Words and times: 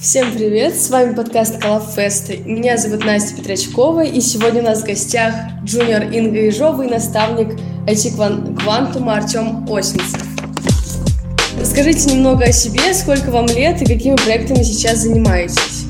Всем 0.00 0.32
привет! 0.32 0.76
С 0.76 0.90
вами 0.90 1.12
подкаст 1.12 1.60
Колофест. 1.60 2.30
Меня 2.46 2.76
зовут 2.76 3.04
Настя 3.04 3.34
Петрачкова, 3.34 4.04
и 4.04 4.20
сегодня 4.20 4.62
у 4.62 4.64
нас 4.64 4.82
в 4.82 4.86
гостях 4.86 5.34
джуниор 5.64 6.04
Инга 6.04 6.38
Ежова 6.38 6.82
и 6.82 6.88
наставник 6.88 7.58
IT-квантума 7.84 9.16
Артем 9.16 9.66
Осинцев. 9.68 10.22
Расскажите 11.58 12.14
немного 12.14 12.44
о 12.44 12.52
себе, 12.52 12.94
сколько 12.94 13.32
вам 13.32 13.46
лет 13.46 13.82
и 13.82 13.86
какими 13.86 14.14
проектами 14.14 14.62
сейчас 14.62 14.98
занимаетесь. 14.98 15.86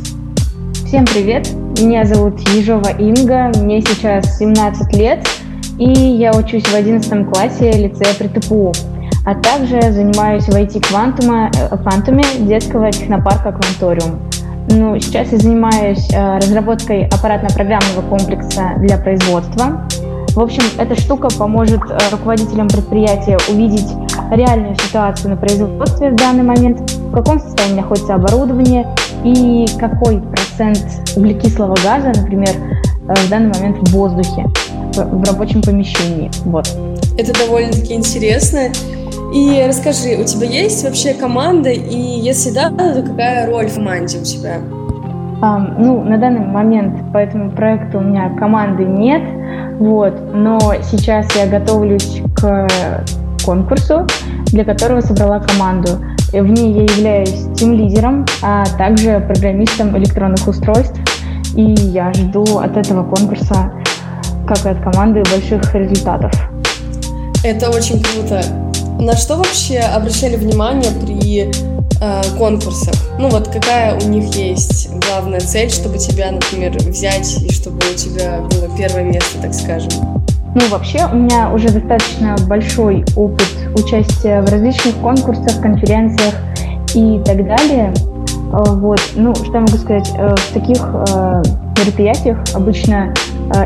Всем 0.86 1.04
привет! 1.04 1.46
Меня 1.79 2.06
зовут 2.06 2.40
Ежова 2.54 2.88
Инга, 2.98 3.52
мне 3.61 3.82
сейчас 3.82 4.38
17 4.38 4.96
лет, 4.96 5.29
и 5.79 5.84
я 5.84 6.32
учусь 6.34 6.64
в 6.64 6.75
11 6.75 7.29
классе 7.29 7.72
лицея 7.72 8.14
при 8.14 8.29
ТПУ 8.29 8.72
а 9.29 9.34
также 9.34 9.79
занимаюсь 9.92 10.44
в 10.44 10.54
IT-квантуме 10.54 11.50
э, 11.61 12.38
детского 12.38 12.90
технопарка 12.90 13.52
«Кванториум». 13.52 14.20
Ну, 14.70 14.98
сейчас 14.98 15.32
я 15.32 15.38
занимаюсь 15.38 16.08
э, 16.14 16.36
разработкой 16.39 17.07
аппаратно-программного 17.08 18.08
комплекса 18.08 18.72
для 18.79 18.96
производства. 18.96 19.86
В 20.34 20.40
общем, 20.40 20.62
эта 20.79 20.98
штука 20.98 21.29
поможет 21.39 21.82
э, 21.90 21.98
руководителям 22.11 22.68
предприятия 22.68 23.36
увидеть 23.50 23.89
реальную 24.30 24.75
ситуацию 24.76 25.29
на 25.29 25.36
производстве 25.36 26.11
в 26.11 26.17
данный 26.17 26.45
момент, 26.45 26.90
в 26.90 27.12
каком 27.12 27.39
состоянии 27.39 27.82
находится 27.82 28.14
оборудование 28.14 28.86
и 29.25 29.67
какой 29.79 30.22
процент 30.22 30.82
углекислого 31.17 31.76
газа, 31.84 32.19
например, 32.19 32.55
в 33.03 33.28
данный 33.28 33.53
момент 33.53 33.77
в 33.86 33.92
воздухе, 33.92 34.47
в 34.95 35.22
рабочем 35.25 35.61
помещении. 35.61 36.31
Вот. 36.45 36.67
Это 37.19 37.39
довольно-таки 37.39 37.92
интересно. 37.92 38.70
И 39.33 39.62
расскажи, 39.69 40.17
у 40.19 40.25
тебя 40.25 40.47
есть 40.47 40.83
вообще 40.84 41.12
команда, 41.12 41.69
и 41.69 41.98
если 41.98 42.50
да, 42.50 42.70
то 42.70 43.03
какая 43.03 43.47
роль 43.47 43.67
в 43.67 43.75
команде 43.75 44.19
у 44.19 44.25
тебя? 44.25 44.56
Um, 45.42 45.75
ну, 45.78 46.03
на 46.03 46.17
данный 46.17 46.47
момент 46.47 47.12
по 47.12 47.19
этому 47.19 47.51
проекту 47.51 47.98
у 47.98 48.01
меня 48.01 48.31
команды 48.39 48.85
нет, 48.85 49.23
вот, 49.79 50.15
но 50.35 50.59
сейчас 50.83 51.29
я 51.37 51.47
готовлюсь 51.47 52.23
к 52.35 52.67
конкурсу, 53.45 54.07
для 54.47 54.65
которого 54.65 55.01
собрала 55.01 55.41
команду. 55.41 55.91
В 56.33 56.47
ней 56.47 56.73
я 56.73 56.83
являюсь 56.83 57.47
тим-лидером, 57.55 58.25
а 58.42 58.65
также 58.79 59.20
программистом 59.20 59.97
электронных 59.98 60.48
устройств, 60.48 60.98
и 61.55 61.63
я 61.63 62.13
жду 62.15 62.45
от 62.59 62.77
этого 62.79 63.05
конкурса, 63.05 63.73
как 64.47 64.65
и 64.65 64.69
от 64.70 64.81
команды, 64.81 65.23
больших 65.31 65.75
результатов. 65.75 66.33
Это 67.45 67.70
очень 67.70 68.03
круто. 68.03 68.42
На 68.99 69.17
что 69.17 69.37
вообще 69.37 69.79
обращали 69.79 70.35
внимание 70.35 70.91
при 70.91 71.43
э, 71.45 72.23
конкурсах? 72.37 72.95
Ну 73.19 73.29
вот 73.29 73.47
какая 73.47 73.95
у 73.95 74.09
них 74.09 74.35
есть 74.35 74.91
главная 75.07 75.39
цель, 75.39 75.71
чтобы 75.71 75.99
тебя, 75.99 76.33
например, 76.33 76.77
взять 76.79 77.41
и 77.43 77.53
чтобы 77.53 77.79
у 77.79 77.95
тебя 77.95 78.41
было 78.41 78.69
первое 78.77 79.05
место, 79.05 79.41
так 79.41 79.55
скажем? 79.55 79.91
Ну, 80.55 80.69
вообще, 80.71 81.07
у 81.13 81.15
меня 81.15 81.53
уже 81.53 81.69
достаточно 81.69 82.37
большой 82.49 83.05
опыт 83.15 83.47
участия 83.77 84.43
в 84.43 84.51
различных 84.51 84.97
конкурсах, 84.97 85.61
конференциях 85.61 86.35
и 86.95 87.21
так 87.25 87.47
далее. 87.47 87.95
Э, 88.53 88.65
вот, 88.75 89.01
ну, 89.15 89.33
что 89.37 89.53
я 89.53 89.61
могу 89.61 89.77
сказать, 89.77 90.11
э, 90.17 90.35
в 90.35 90.53
таких 90.55 90.83
э, 90.83 91.43
мероприятиях 91.79 92.39
обычно 92.55 93.15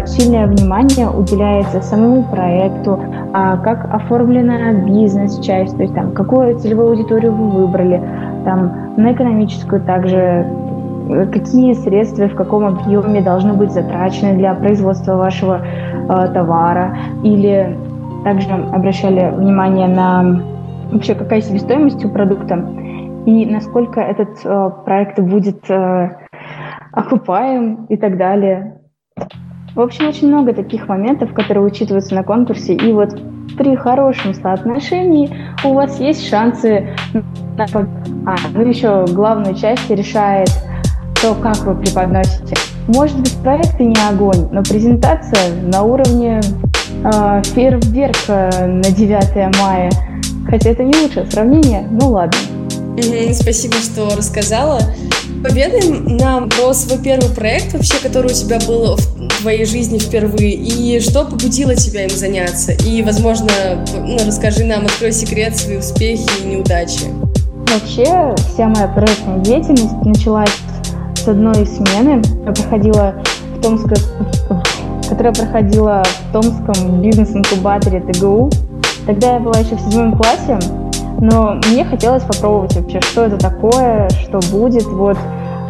сильное 0.06 0.46
внимание 0.46 1.08
уделяется 1.08 1.80
самому 1.80 2.22
проекту, 2.24 3.00
а 3.34 3.56
как 3.58 3.92
оформлена 3.92 4.72
бизнес-часть, 4.72 5.76
то 5.76 5.82
есть 5.82 5.94
там 5.94 6.12
какую 6.12 6.58
целевую 6.58 6.90
аудиторию 6.90 7.32
вы 7.32 7.48
выбрали, 7.48 8.02
там 8.44 8.94
на 8.96 9.12
экономическую 9.12 9.82
также 9.82 10.46
какие 11.32 11.74
средства 11.74 12.28
в 12.28 12.34
каком 12.34 12.64
объеме 12.64 13.20
должны 13.20 13.54
быть 13.54 13.72
затрачены 13.72 14.34
для 14.34 14.54
производства 14.54 15.16
вашего 15.16 15.60
э, 15.60 16.28
товара, 16.32 16.96
или 17.22 17.76
также 18.24 18.50
обращали 18.50 19.30
внимание 19.34 19.88
на 19.88 20.42
вообще 20.92 21.14
какая 21.14 21.40
себестоимость 21.40 22.04
у 22.04 22.08
продукта 22.08 22.64
и 23.26 23.46
насколько 23.46 24.00
этот 24.00 24.44
э, 24.44 24.70
проект 24.84 25.18
будет 25.18 25.68
э, 25.70 26.10
окупаем 26.92 27.86
и 27.86 27.96
так 27.96 28.16
далее. 28.16 28.81
В 29.74 29.80
общем, 29.80 30.08
очень 30.08 30.28
много 30.28 30.52
таких 30.52 30.86
моментов, 30.86 31.32
которые 31.32 31.64
учитываются 31.64 32.14
на 32.14 32.22
конкурсе. 32.22 32.74
И 32.74 32.92
вот 32.92 33.10
при 33.56 33.74
хорошем 33.74 34.34
соотношении 34.34 35.34
у 35.64 35.72
вас 35.72 35.98
есть 35.98 36.28
шансы 36.28 36.94
на 37.56 37.66
а, 38.26 38.36
ну 38.52 38.66
еще 38.66 39.06
главную 39.08 39.54
часть 39.54 39.88
решает 39.90 40.50
то, 41.22 41.34
как 41.34 41.56
вы 41.58 41.74
преподносите. 41.74 42.54
Может 42.88 43.18
быть, 43.20 43.34
проект 43.42 43.80
и 43.80 43.84
не 43.84 44.08
огонь, 44.08 44.48
но 44.52 44.62
презентация 44.62 45.54
на 45.62 45.82
уровне 45.84 46.40
э, 47.04 47.42
фейерверка 47.44 48.50
на 48.66 48.82
9 48.82 49.58
мая. 49.58 49.90
Хотя 50.48 50.70
это 50.70 50.82
не 50.82 50.94
лучшее 50.98 51.24
сравнение, 51.30 51.86
ну 51.90 52.10
ладно. 52.10 52.38
Спасибо, 53.32 53.74
что 53.76 54.14
рассказала. 54.16 54.80
Поведай 55.42 55.88
нам 56.18 56.48
про 56.50 56.74
свой 56.74 56.98
первый 57.02 57.34
проект 57.34 57.72
вообще, 57.72 57.94
который 58.02 58.32
у 58.32 58.34
тебя 58.34 58.58
был 58.66 58.96
в 58.96 59.11
твоей 59.42 59.64
жизни 59.64 59.98
впервые, 59.98 60.52
и 60.52 61.00
что 61.00 61.24
побудило 61.24 61.74
тебя 61.74 62.04
им 62.04 62.10
заняться. 62.10 62.72
И, 62.72 63.02
возможно, 63.02 63.50
ну, 63.92 64.16
расскажи 64.24 64.64
нам, 64.64 64.86
открой 64.86 65.12
секрет, 65.12 65.56
свои 65.56 65.78
успехи 65.78 66.24
и 66.42 66.46
неудачи. 66.46 67.06
Вообще, 67.72 68.34
вся 68.52 68.68
моя 68.68 68.86
проектная 68.86 69.38
деятельность 69.40 70.00
началась 70.04 70.50
с 71.16 71.26
одной 71.26 71.66
смены. 71.66 72.22
Я 72.46 72.52
проходила 72.52 73.14
в 73.56 73.62
Томской, 73.62 73.96
которая 75.08 75.34
проходила 75.34 76.04
в 76.04 76.32
Томском 76.32 77.02
бизнес-инкубаторе 77.02 78.00
ТГУ. 78.00 78.50
Тогда 79.06 79.34
я 79.34 79.40
была 79.40 79.58
еще 79.58 79.74
в 79.74 79.80
седьмом 79.80 80.16
классе, 80.16 80.58
но 81.20 81.58
мне 81.68 81.84
хотелось 81.84 82.22
попробовать 82.22 82.76
вообще, 82.76 83.00
что 83.00 83.24
это 83.24 83.38
такое, 83.38 84.08
что 84.10 84.38
будет. 84.52 84.84
Вот. 84.84 85.18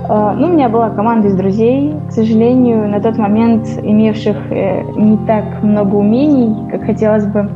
А, 0.08 0.34
ну, 0.34 0.48
у 0.48 0.52
меня 0.52 0.68
была 0.68 0.90
команда 0.90 1.28
из 1.28 1.34
друзей, 1.34 1.94
к 2.08 2.12
сожалению, 2.12 2.88
на 2.88 3.00
тот 3.00 3.16
момент 3.18 3.66
имевших 3.82 4.36
э, 4.50 4.82
не 4.96 5.16
так 5.26 5.62
много 5.62 5.96
умений, 5.96 6.70
как 6.70 6.84
хотелось 6.84 7.24
бы. 7.26 7.48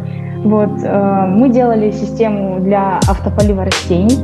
Вот, 0.45 0.71
э, 0.83 1.27
мы 1.29 1.49
делали 1.49 1.91
систему 1.91 2.61
для 2.61 2.99
автополива 3.09 3.65
растений, 3.65 4.19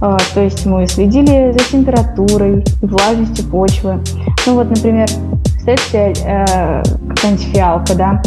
то 0.00 0.40
есть 0.40 0.66
мы 0.66 0.86
следили 0.86 1.52
за 1.52 1.58
температурой, 1.60 2.64
влажностью 2.82 3.48
почвы. 3.48 4.00
Ну 4.46 4.54
вот, 4.54 4.68
например, 4.68 5.08
представьте 5.42 6.12
э, 6.26 6.82
какая-нибудь 7.08 7.46
фиалка, 7.54 7.94
да, 7.94 8.22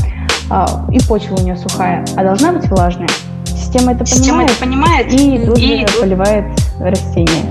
и 0.92 1.00
почва 1.08 1.36
у 1.36 1.44
нее 1.44 1.58
сухая, 1.58 2.06
а 2.16 2.24
должна 2.24 2.54
быть 2.54 2.68
влажная. 2.70 3.10
Система 3.46 3.92
это 3.92 4.06
Система 4.06 4.46
понимает, 4.46 4.52
это 4.52 4.66
понимает 4.66 5.14
и 5.14 5.46
тут 5.46 5.58
и... 5.60 5.86
же 5.86 6.00
поливает 6.00 6.46
растения. 6.80 7.44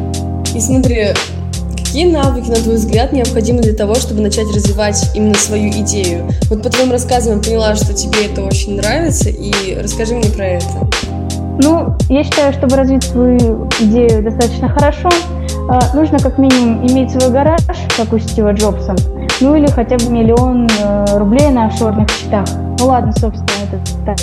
И 0.55 0.61
смотри, 0.61 1.09
какие 1.97 2.13
навыки, 2.13 2.51
на 2.51 2.57
твой 2.57 2.75
взгляд, 2.75 3.15
необходимы 3.15 3.63
для 3.63 3.73
того, 3.73 3.95
чтобы 3.95 4.21
начать 4.21 4.55
развивать 4.55 5.13
именно 5.15 5.35
свою 5.35 5.71
идею? 5.71 6.29
Вот 6.51 6.63
по 6.63 6.69
твоим 6.69 6.93
рассказам 6.93 7.37
я 7.39 7.43
поняла, 7.43 7.75
что 7.75 7.95
тебе 7.95 8.27
это 8.27 8.45
очень 8.45 8.77
нравится, 8.77 9.31
и 9.31 9.75
расскажи 9.83 10.15
мне 10.15 10.29
про 10.29 10.45
это. 10.45 10.67
Ну, 11.59 11.97
я 12.11 12.23
считаю, 12.23 12.53
чтобы 12.53 12.77
развить 12.77 13.03
свою 13.03 13.67
идею 13.81 14.23
достаточно 14.23 14.69
хорошо, 14.69 15.09
а, 15.71 15.97
нужно 15.97 16.19
как 16.19 16.37
минимум 16.37 16.87
иметь 16.87 17.13
свой 17.13 17.33
гараж, 17.33 17.63
как 17.97 18.13
у 18.13 18.19
Стива 18.19 18.53
Джобса, 18.53 18.95
ну 19.41 19.57
или 19.57 19.67
хотя 19.69 19.97
бы 19.97 20.11
миллион 20.11 20.69
э, 20.69 21.17
рублей 21.17 21.49
на 21.49 21.69
офшорных 21.69 22.11
счетах. 22.11 22.45
Ну 22.79 22.89
ладно, 22.89 23.15
собственно, 23.19 23.49
это 23.73 23.81
так. 24.05 24.19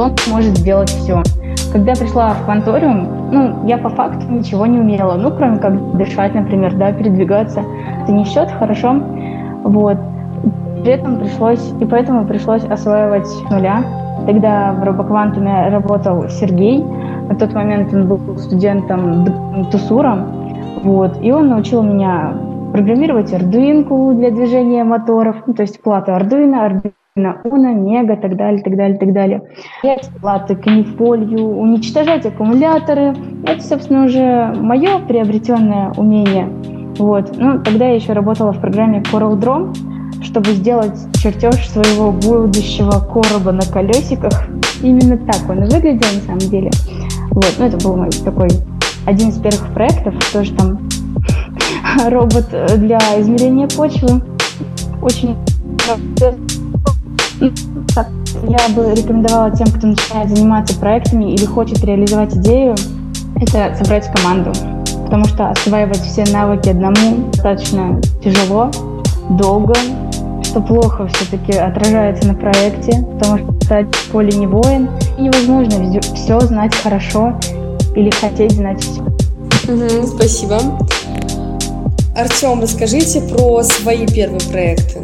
Он 0.00 0.14
может 0.28 0.56
сделать 0.58 0.90
все. 0.90 1.24
Когда 1.76 1.92
пришла 1.92 2.32
в 2.32 2.46
кванториум, 2.46 3.30
ну, 3.30 3.66
я 3.66 3.76
по 3.76 3.90
факту 3.90 4.26
ничего 4.30 4.64
не 4.64 4.78
умела, 4.78 5.12
ну, 5.16 5.30
кроме 5.30 5.58
как 5.58 5.98
дышать, 5.98 6.34
например, 6.34 6.74
да, 6.74 6.90
передвигаться. 6.90 7.64
Это 8.02 8.12
не 8.12 8.24
счет, 8.24 8.50
хорошо. 8.50 8.94
Вот. 9.62 9.98
При 10.82 10.92
этом 10.92 11.18
пришлось, 11.18 11.74
и 11.78 11.84
поэтому 11.84 12.24
пришлось 12.24 12.64
осваивать 12.64 13.28
нуля. 13.50 13.84
Тогда 14.26 14.72
в 14.72 14.84
робоквантуме 14.84 15.68
работал 15.68 16.30
Сергей. 16.30 16.82
На 17.28 17.34
тот 17.34 17.52
момент 17.52 17.92
он 17.92 18.08
был 18.08 18.38
студентом 18.38 19.26
Тусура. 19.70 20.16
Вот. 20.82 21.18
И 21.20 21.30
он 21.30 21.50
научил 21.50 21.82
меня 21.82 22.38
программировать 22.72 23.34
Arduino 23.34 24.14
для 24.14 24.30
движения 24.30 24.82
моторов, 24.82 25.36
ну, 25.46 25.52
то 25.52 25.60
есть 25.60 25.82
плата 25.82 26.12
Arduino, 26.12 26.66
Arduino 26.66 26.92
на 27.16 27.40
Уна, 27.44 27.72
Мега, 27.72 28.16
так 28.16 28.36
далее, 28.36 28.62
так 28.62 28.76
далее, 28.76 28.98
так 28.98 29.12
далее. 29.12 29.42
Взять 29.82 30.10
платы 30.20 30.54
канифолью, 30.54 31.46
уничтожать 31.46 32.26
аккумуляторы. 32.26 33.14
Это, 33.46 33.62
собственно, 33.62 34.04
уже 34.04 34.52
мое 34.60 34.98
приобретенное 34.98 35.92
умение. 35.96 36.46
Вот. 36.98 37.34
Ну, 37.38 37.62
тогда 37.62 37.86
я 37.86 37.94
еще 37.94 38.12
работала 38.12 38.52
в 38.52 38.60
программе 38.60 39.00
Coral 39.00 39.38
Draw, 39.40 40.22
чтобы 40.22 40.50
сделать 40.50 40.98
чертеж 41.14 41.66
своего 41.68 42.12
будущего 42.12 43.00
короба 43.00 43.52
на 43.52 43.62
колесиках. 43.62 44.48
Именно 44.82 45.16
так 45.16 45.48
он 45.48 45.64
и 45.64 45.70
выглядел 45.70 46.08
на 46.14 46.20
самом 46.20 46.38
деле. 46.38 46.70
Вот. 47.30 47.54
Ну, 47.58 47.64
это 47.64 47.78
был 47.78 47.96
мой 47.96 48.10
такой 48.10 48.48
один 49.06 49.30
из 49.30 49.38
первых 49.38 49.72
проектов, 49.72 50.14
тоже 50.34 50.52
там 50.52 50.80
робот 52.10 52.48
для 52.76 52.98
измерения 53.18 53.68
почвы. 53.68 54.20
Очень 55.00 55.34
я 57.40 58.74
бы 58.74 58.94
рекомендовала 58.94 59.50
тем, 59.50 59.66
кто 59.68 59.88
начинает 59.88 60.30
заниматься 60.30 60.78
проектами 60.78 61.32
или 61.32 61.44
хочет 61.44 61.84
реализовать 61.84 62.34
идею, 62.36 62.74
это 63.36 63.74
собрать 63.76 64.10
команду. 64.12 64.52
Потому 65.04 65.24
что 65.26 65.50
осваивать 65.50 66.00
все 66.00 66.24
навыки 66.32 66.68
одному 66.68 67.30
достаточно 67.32 68.00
тяжело, 68.22 68.70
долго, 69.30 69.74
что 70.42 70.60
плохо 70.60 71.06
все-таки 71.08 71.52
отражается 71.52 72.28
на 72.28 72.34
проекте, 72.34 73.04
потому 73.14 73.38
что 73.38 73.64
стать 73.64 73.94
в 73.94 74.10
поле 74.10 74.32
не 74.36 74.46
воин, 74.46 74.88
и 75.18 75.22
невозможно 75.22 76.00
все 76.00 76.40
знать 76.40 76.74
хорошо 76.74 77.34
или 77.94 78.10
хотеть 78.10 78.52
знать 78.52 78.82
все. 78.82 79.02
Угу, 79.02 80.06
спасибо. 80.06 80.58
Артем, 82.16 82.60
расскажите 82.60 83.20
про 83.20 83.62
свои 83.62 84.06
первые 84.06 84.40
проекты. 84.50 85.00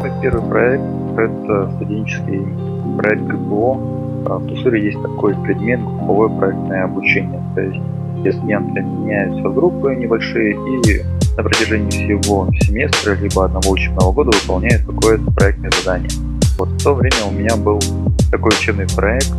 Мой 0.00 0.12
первый 0.20 0.42
проект– 0.42 0.84
это 1.22 1.70
студенческий 1.76 2.42
проект 2.98 3.22
ГПО. 3.22 3.78
А 4.26 4.38
в 4.38 4.46
Тусуре 4.46 4.86
есть 4.86 5.00
такой 5.02 5.34
предмет– 5.42 5.80
групповое 5.84 6.30
проектное 6.38 6.84
обучение. 6.84 7.40
То 7.54 7.60
есть 7.60 7.80
все 8.20 8.32
студенты 8.32 8.80
меняются 8.80 9.48
в 9.48 9.54
группы 9.54 9.94
небольшие 9.94 10.52
и 10.52 11.02
на 11.36 11.42
протяжении 11.42 11.90
всего 11.90 12.48
семестра 12.60 13.14
либо 13.14 13.44
одного 13.44 13.70
учебного 13.70 14.12
года 14.12 14.30
выполняют 14.40 14.84
какое-то 14.86 15.30
проектное 15.32 15.70
задание. 15.70 16.08
Вот 16.58 16.68
в 16.68 16.82
то 16.82 16.94
время 16.94 17.24
у 17.28 17.32
меня 17.32 17.56
был 17.56 17.80
такой 18.30 18.50
учебный 18.50 18.86
проект 18.94 19.32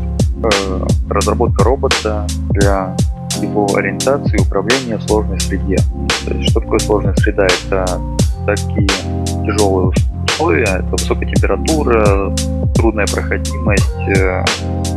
э, 0.44 0.86
разработка 1.10 1.63
робота 1.63 2.27
для 2.50 2.95
его 3.42 3.68
ориентации 3.75 4.38
и 4.38 4.42
управления 4.42 4.98
в 4.98 5.04
сложной 5.04 5.39
среде. 5.39 5.77
То 6.25 6.33
есть, 6.33 6.51
что 6.51 6.60
такое 6.60 6.80
сложная 6.80 7.16
среда? 7.16 7.48
Это 7.48 7.86
такие 8.45 8.88
тяжелые 9.45 9.92
условия, 10.36 10.64
это 10.64 10.88
высокая 10.92 11.26
температура, 11.26 12.34
трудная 12.76 13.08
проходимость, 13.08 14.18
э, 14.18 14.44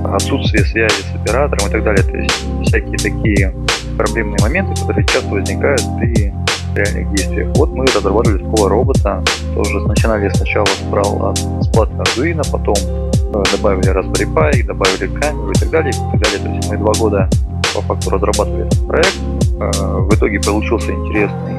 отсутствие 0.05 0.65
связи 0.65 1.03
с 1.03 1.15
оператором 1.15 1.69
и 1.69 1.71
так 1.71 1.85
далее. 1.85 2.03
То 2.03 2.17
есть 2.17 2.45
всякие 2.65 2.99
такие 2.99 3.55
проблемные 3.97 4.39
моменты, 4.43 4.81
которые 4.81 5.07
часто 5.07 5.29
возникают 5.29 5.83
при 5.99 6.33
реальных 6.75 7.11
действиях. 7.15 7.57
Вот 7.57 7.71
мы 7.73 7.87
разработали 7.87 8.39
такого 8.39 8.69
робота, 8.69 9.23
тоже 9.55 9.81
начинали 9.81 10.29
сначала 10.31 10.67
брал 10.91 11.31
от 11.31 11.41
бесплатно 11.61 12.03
Arduino, 12.03 12.43
потом 12.51 12.75
э, 12.77 13.43
добавили 13.57 13.93
Raspberry 13.93 14.33
Pi, 14.33 14.63
добавили 14.65 15.07
камеру 15.21 15.51
и 15.51 15.55
так 15.55 15.71
далее, 15.71 15.91
и 15.91 16.13
так 16.13 16.21
далее. 16.21 16.39
То 16.39 16.49
есть 16.49 16.71
мы 16.71 16.77
два 16.79 16.93
года 16.95 17.29
по 17.75 17.81
факту 17.83 18.11
разрабатывали 18.11 18.67
этот 18.67 18.87
проект. 18.87 19.19
Э, 19.61 19.71
в 20.01 20.15
итоге 20.15 20.41
получился 20.41 20.93
интересный 20.93 21.58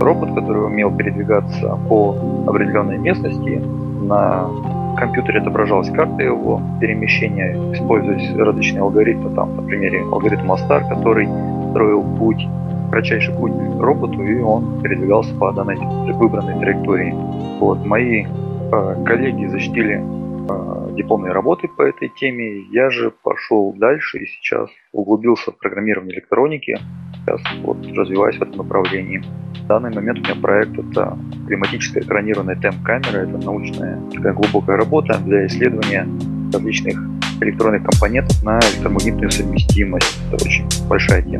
робот, 0.00 0.34
который 0.34 0.64
умел 0.64 0.94
передвигаться 0.96 1.78
по 1.88 2.16
определенной 2.46 2.98
местности. 2.98 3.62
На 4.02 4.48
компьютере 4.96 5.40
отображалась 5.40 5.90
карта 5.90 6.22
его 6.22 6.60
перемещения, 6.80 7.54
используясь 7.74 8.34
различные 8.36 8.82
алгоритмы, 8.82 9.34
там, 9.34 9.56
на 9.56 9.62
примере 9.62 10.00
алгоритма 10.00 10.56
Star, 10.56 10.88
который 10.88 11.28
строил 11.70 12.02
путь, 12.18 12.46
кратчайший 12.90 13.34
путь 13.34 13.52
роботу, 13.78 14.22
и 14.22 14.40
он 14.40 14.82
передвигался 14.82 15.34
по 15.36 15.52
данной 15.52 15.76
выбранной 16.12 16.58
траектории. 16.60 17.14
Вот, 17.60 17.84
мои 17.86 18.24
э, 18.24 19.04
коллеги 19.04 19.46
защитили 19.46 20.02
э, 20.02 20.94
дипломные 20.96 21.32
работы 21.32 21.68
по 21.68 21.82
этой 21.82 22.08
теме. 22.08 22.62
Я 22.72 22.90
же 22.90 23.10
пошел 23.10 23.72
дальше 23.74 24.18
и 24.18 24.26
сейчас 24.26 24.68
углубился 24.92 25.52
в 25.52 25.58
программирование 25.58 26.16
электроники. 26.16 26.78
Сейчас 27.26 27.40
вот 27.62 27.78
развиваюсь 27.96 28.36
в 28.36 28.42
этом 28.42 28.56
направлении. 28.56 29.22
В 29.64 29.66
данный 29.66 29.94
момент 29.94 30.18
у 30.18 30.22
меня 30.22 30.34
проект 30.34 30.78
это 30.78 31.16
климатическая 31.46 32.02
экранированная 32.02 32.56
темп-камера. 32.56 33.18
Это 33.18 33.38
научная 33.38 34.00
такая 34.12 34.32
глубокая 34.32 34.76
работа 34.76 35.18
для 35.24 35.46
исследования 35.46 36.08
различных 36.52 36.98
электронных 37.40 37.84
компонентов 37.84 38.42
на 38.42 38.58
электромагнитную 38.58 39.30
совместимость. 39.30 40.18
Это 40.32 40.44
очень 40.44 40.66
большая 40.88 41.22
тема. 41.22 41.38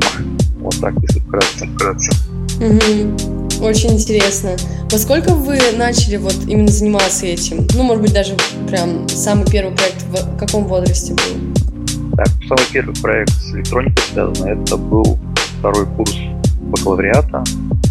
Вот 0.59 0.79
так, 0.79 0.93
если 1.01 1.19
вкратце. 1.19 1.67
вкратце. 1.67 2.11
Угу. 2.59 3.65
Очень 3.65 3.93
интересно. 3.93 4.51
Во 4.91 4.97
сколько 4.97 5.33
вы 5.33 5.57
начали 5.77 6.17
вот 6.17 6.35
именно 6.47 6.67
заниматься 6.67 7.25
этим? 7.25 7.67
Ну, 7.75 7.83
может 7.83 8.03
быть, 8.03 8.13
даже 8.13 8.35
прям 8.67 9.07
самый 9.07 9.45
первый 9.45 9.75
проект 9.75 10.03
в 10.03 10.37
каком 10.37 10.65
возрасте 10.65 11.13
был? 11.13 12.15
Так, 12.15 12.27
самый 12.47 12.65
первый 12.71 12.95
проект 13.01 13.31
с 13.31 13.53
электроникой 13.53 14.03
связан, 14.11 14.47
это 14.47 14.77
был 14.77 15.19
второй 15.61 15.85
курс 15.95 16.17
бакалавриата. 16.59 17.43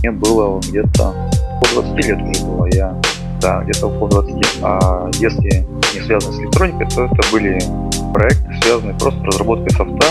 Мне 0.03 0.11
было 0.11 0.59
где-то 0.59 1.15
по 1.61 1.83
20 1.83 2.05
лет 2.05 2.19
уже 2.21 2.45
было. 2.45 2.67
Я, 2.73 3.01
да, 3.41 3.63
где-то 3.63 3.87
около 3.87 4.23
20. 4.25 4.59
А 4.63 5.09
если 5.21 5.65
не 5.95 6.01
связаны 6.05 6.37
с 6.37 6.41
электроникой, 6.41 6.89
то 6.89 7.05
это 7.05 7.33
были 7.33 7.61
проекты, 8.13 8.61
связанные 8.63 8.95
просто 8.99 9.21
с 9.21 9.25
разработкой 9.25 9.71
софта 9.71 10.07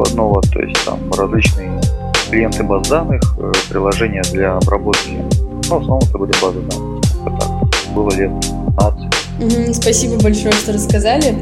одного, 0.00 0.40
то 0.40 0.60
есть 0.60 0.84
там 0.84 0.98
различные 1.12 1.80
клиенты 2.30 2.64
баз 2.64 2.88
данных, 2.88 3.22
э, 3.38 3.52
приложения 3.68 4.22
для 4.32 4.56
обработки. 4.56 5.10
Ну, 5.68 5.78
в 5.78 5.82
основном 5.82 6.00
это 6.00 6.18
были 6.18 6.32
базы 6.40 6.60
данных. 6.62 7.04
Это 7.26 7.36
так, 7.38 7.94
было 7.94 8.10
лет 8.14 8.30
15. 8.78 9.14
Угу, 9.40 9.74
спасибо 9.74 10.22
большое, 10.22 10.52
что 10.52 10.72
рассказали. 10.72 11.36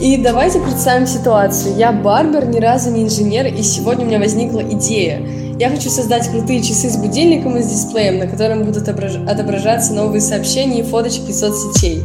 И 0.00 0.16
давайте 0.16 0.58
представим 0.60 1.06
ситуацию. 1.06 1.76
Я 1.76 1.92
барбер, 1.92 2.46
ни 2.46 2.58
разу 2.58 2.90
не 2.90 3.04
инженер, 3.04 3.46
и 3.46 3.62
сегодня 3.62 4.04
у 4.04 4.08
меня 4.08 4.18
возникла 4.18 4.60
идея. 4.60 5.22
Я 5.58 5.70
хочу 5.70 5.90
создать 5.90 6.28
крутые 6.28 6.62
часы 6.62 6.90
с 6.90 6.96
будильником 6.96 7.56
и 7.56 7.62
с 7.62 7.68
дисплеем, 7.68 8.18
на 8.18 8.26
котором 8.26 8.64
будут 8.64 8.88
отображаться 8.88 9.92
новые 9.92 10.20
сообщения 10.20 10.80
и 10.80 10.82
фоточки 10.82 11.30
соцсетей. 11.30 12.02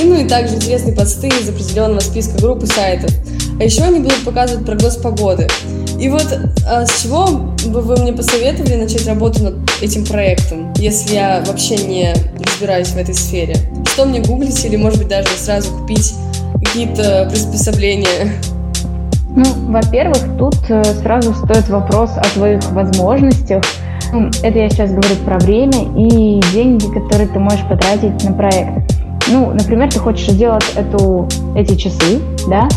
И 0.00 0.04
ну 0.04 0.14
и 0.14 0.28
также 0.28 0.56
интересные 0.56 0.94
посты 0.94 1.28
из 1.28 1.48
определенного 1.48 2.00
списка 2.00 2.40
групп 2.40 2.62
и 2.62 2.66
сайтов. 2.66 3.10
А 3.58 3.64
еще 3.64 3.82
они 3.82 4.00
будут 4.00 4.24
показывать 4.24 4.66
прогноз 4.66 4.96
погоды. 4.96 5.48
И 5.98 6.08
вот 6.08 6.26
а 6.68 6.86
с 6.86 7.02
чего 7.02 7.26
бы 7.26 7.80
вы 7.80 7.96
мне 7.96 8.12
посоветовали 8.12 8.76
начать 8.76 9.06
работу 9.06 9.42
над 9.42 9.54
этим 9.80 10.04
проектом, 10.04 10.72
если 10.76 11.14
я 11.14 11.42
вообще 11.46 11.76
не 11.76 12.14
разбираюсь 12.38 12.88
в 12.88 12.96
этой 12.96 13.14
сфере? 13.14 13.56
Что 13.86 14.04
мне 14.04 14.20
гуглить 14.20 14.64
или, 14.64 14.76
может 14.76 14.98
быть, 14.98 15.08
даже 15.08 15.28
сразу 15.36 15.72
купить 15.72 16.14
какие-то 16.68 17.26
приспособления? 17.30 18.32
Ну, 19.34 19.44
во-первых, 19.68 20.18
тут 20.38 20.56
э, 20.68 20.82
сразу 20.84 21.32
стоит 21.34 21.68
вопрос 21.68 22.10
о 22.16 22.24
твоих 22.34 22.64
возможностях. 22.72 23.62
Ну, 24.12 24.30
это 24.42 24.58
я 24.58 24.68
сейчас 24.70 24.90
говорю 24.90 25.14
про 25.24 25.38
время 25.38 25.84
и 25.96 26.40
деньги, 26.52 26.86
которые 26.86 27.28
ты 27.28 27.38
можешь 27.38 27.66
потратить 27.68 28.24
на 28.24 28.32
проект. 28.32 28.92
Ну, 29.28 29.50
например, 29.50 29.90
ты 29.92 29.98
хочешь 29.98 30.30
сделать 30.30 30.64
эту, 30.74 31.28
эти 31.54 31.74
часы, 31.76 32.20
да? 32.48 32.68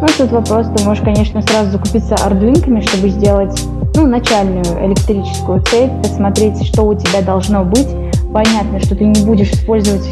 Ну, 0.00 0.06
тут 0.18 0.30
вопрос, 0.30 0.66
ты 0.76 0.84
можешь, 0.84 1.02
конечно, 1.02 1.40
сразу 1.42 1.70
закупиться 1.70 2.14
ардуинками, 2.16 2.80
чтобы 2.80 3.08
сделать, 3.08 3.58
ну, 3.94 4.06
начальную 4.06 4.64
электрическую 4.86 5.62
цепь, 5.62 5.90
посмотреть, 6.02 6.66
что 6.66 6.82
у 6.82 6.94
тебя 6.94 7.22
должно 7.22 7.64
быть. 7.64 7.88
Понятно, 8.32 8.78
что 8.80 8.94
ты 8.94 9.04
не 9.04 9.24
будешь 9.24 9.50
использовать 9.50 10.06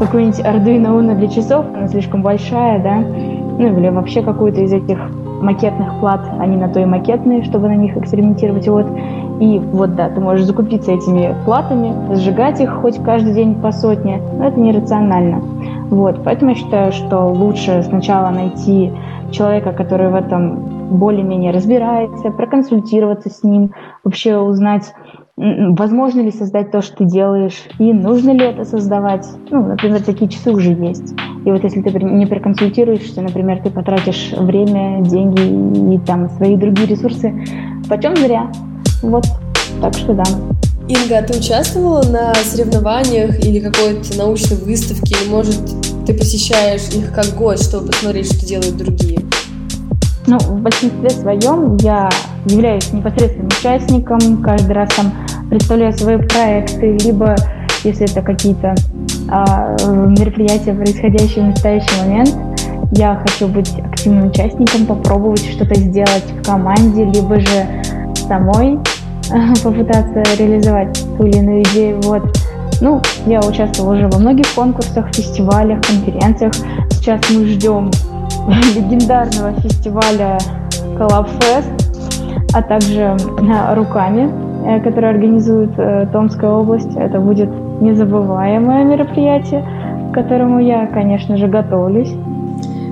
какую-нибудь 0.00 0.40
Arduino 0.40 0.98
Uno 0.98 1.14
для 1.14 1.28
часов, 1.28 1.66
она 1.76 1.86
слишком 1.86 2.22
большая, 2.22 2.82
да, 2.82 2.96
ну, 2.96 3.78
или 3.78 3.90
вообще 3.90 4.22
какую-то 4.22 4.62
из 4.62 4.72
этих 4.72 4.98
макетных 5.42 6.00
плат, 6.00 6.22
они 6.38 6.56
на 6.56 6.68
то 6.68 6.80
и 6.80 6.86
макетные, 6.86 7.42
чтобы 7.42 7.68
на 7.68 7.76
них 7.76 7.96
экспериментировать, 7.96 8.66
вот. 8.66 8.86
И 9.40 9.58
вот, 9.58 9.94
да, 9.94 10.08
ты 10.08 10.20
можешь 10.20 10.46
закупиться 10.46 10.92
этими 10.92 11.34
платами, 11.44 12.14
сжигать 12.14 12.60
их 12.60 12.70
хоть 12.80 13.02
каждый 13.02 13.34
день 13.34 13.54
по 13.54 13.72
сотне, 13.72 14.20
но 14.38 14.48
это 14.48 14.58
нерационально. 14.58 15.42
Вот, 15.90 16.22
поэтому 16.24 16.52
я 16.52 16.56
считаю, 16.56 16.92
что 16.92 17.26
лучше 17.26 17.82
сначала 17.82 18.30
найти 18.30 18.92
человека, 19.30 19.72
который 19.72 20.10
в 20.10 20.14
этом 20.14 20.80
более-менее 20.90 21.52
разбирается, 21.52 22.30
проконсультироваться 22.30 23.30
с 23.30 23.42
ним, 23.42 23.72
вообще 24.02 24.38
узнать, 24.38 24.92
возможно 25.40 26.20
ли 26.20 26.30
создать 26.30 26.70
то, 26.70 26.82
что 26.82 26.98
ты 26.98 27.04
делаешь, 27.06 27.62
и 27.78 27.92
нужно 27.92 28.30
ли 28.32 28.44
это 28.44 28.64
создавать. 28.64 29.26
Ну, 29.50 29.66
например, 29.66 30.02
такие 30.02 30.30
часы 30.30 30.52
уже 30.52 30.72
есть. 30.72 31.14
И 31.46 31.50
вот 31.50 31.64
если 31.64 31.80
ты 31.80 31.98
не 31.98 32.26
проконсультируешься, 32.26 33.22
например, 33.22 33.62
ты 33.62 33.70
потратишь 33.70 34.32
время, 34.36 35.02
деньги 35.02 35.94
и 35.94 35.98
там 35.98 36.28
свои 36.30 36.56
другие 36.56 36.88
ресурсы, 36.88 37.32
почем 37.88 38.16
зря. 38.16 38.52
Вот, 39.02 39.24
так 39.80 39.94
что 39.94 40.12
да. 40.12 40.24
Инга, 40.88 41.18
а 41.18 41.22
ты 41.22 41.38
участвовала 41.38 42.02
на 42.02 42.34
соревнованиях 42.34 43.38
или 43.44 43.60
какой-то 43.60 44.18
научной 44.18 44.56
выставке, 44.58 45.14
или, 45.22 45.30
может, 45.30 45.58
ты 46.04 46.12
посещаешь 46.12 46.88
их 46.94 47.14
как 47.14 47.26
гость, 47.36 47.68
чтобы 47.68 47.86
посмотреть, 47.86 48.26
что 48.26 48.44
делают 48.44 48.76
другие? 48.76 49.20
Ну, 50.26 50.38
в 50.38 50.60
большинстве 50.60 51.10
своем 51.10 51.76
я 51.78 52.10
являюсь 52.44 52.92
непосредственным 52.92 53.48
участником, 53.48 54.42
каждый 54.42 54.72
раз 54.72 54.90
там 54.94 55.12
представляю 55.50 55.92
свои 55.92 56.16
проекты, 56.16 56.96
либо 57.04 57.34
если 57.84 58.10
это 58.10 58.22
какие-то 58.22 58.74
а, 59.28 59.76
мероприятия, 60.06 60.72
происходящие 60.72 61.44
в 61.44 61.48
настоящий 61.48 62.00
момент, 62.02 62.34
я 62.92 63.16
хочу 63.16 63.48
быть 63.48 63.72
активным 63.78 64.28
участником, 64.28 64.86
попробовать 64.86 65.44
что-то 65.44 65.74
сделать 65.74 66.24
в 66.24 66.44
команде, 66.44 67.04
либо 67.04 67.40
же 67.40 67.66
самой 68.26 68.78
попытаться 69.62 70.22
реализовать 70.38 71.04
ту 71.16 71.26
или 71.26 71.38
иную 71.38 71.62
идею. 71.62 72.00
Вот. 72.02 72.22
Ну, 72.80 73.00
я 73.26 73.40
участвовала 73.40 73.94
уже 73.94 74.08
во 74.08 74.18
многих 74.18 74.46
конкурсах, 74.54 75.06
фестивалях, 75.14 75.80
конференциях. 75.82 76.52
Сейчас 76.90 77.20
мы 77.30 77.46
ждем 77.46 77.90
легендарного 78.74 79.52
фестиваля 79.60 80.38
Коллабфест, 80.96 81.68
а 82.52 82.62
также 82.62 83.16
руками, 83.74 84.28
э, 84.28 84.49
который 84.82 85.10
организует 85.10 85.70
э, 85.78 86.06
Томская 86.12 86.50
область. 86.50 86.94
Это 86.96 87.20
будет 87.20 87.48
незабываемое 87.80 88.84
мероприятие, 88.84 89.64
к 90.10 90.14
которому 90.14 90.60
я, 90.60 90.86
конечно 90.86 91.36
же, 91.36 91.48
готовлюсь. 91.48 92.12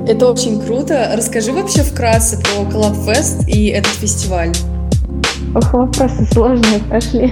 Это 0.06 0.30
очень 0.30 0.60
круто. 0.60 1.12
Расскажи 1.14 1.52
вообще 1.52 1.82
вкратце 1.82 2.38
про 2.40 2.70
Коллабфест 2.70 3.46
и 3.46 3.66
этот 3.66 3.92
фестиваль. 3.92 4.52
Ох, 5.54 5.72
вопросы 5.72 6.24
сложные 6.32 6.80
пошли. 6.90 7.30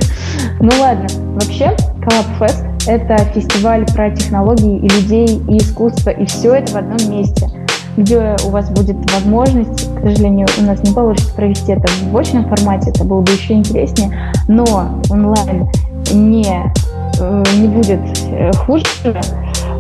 Ну 0.61 0.71
ладно, 0.81 1.07
вообще 1.35 1.75
Коллабфест— 2.03 2.65
это 2.87 3.17
фестиваль 3.35 3.87
про 3.95 4.11
технологии 4.11 4.79
и 4.79 4.89
людей, 4.89 5.43
и 5.49 5.59
искусство, 5.59 6.11
и 6.11 6.25
все 6.27 6.55
это 6.55 6.73
в 6.73 6.77
одном 6.77 7.11
месте, 7.11 7.49
где 7.97 8.37
у 8.45 8.51
вас 8.51 8.71
будет 8.71 8.97
возможность, 9.13 9.86
к 9.97 10.01
сожалению, 10.01 10.47
у 10.59 10.63
нас 10.63 10.83
не 10.83 10.93
получится 10.93 11.35
провести 11.35 11.73
это 11.73 11.89
в 12.11 12.17
очном 12.17 12.49
формате, 12.49 12.91
это 12.91 13.05
было 13.05 13.21
бы 13.21 13.33
еще 13.33 13.55
интереснее, 13.55 14.11
но 14.49 14.65
онлайн 15.11 15.69
не, 16.13 16.73
э, 17.19 17.45
не 17.57 17.69
будет 17.69 18.01
э, 18.31 18.53
хуже, 18.53 18.85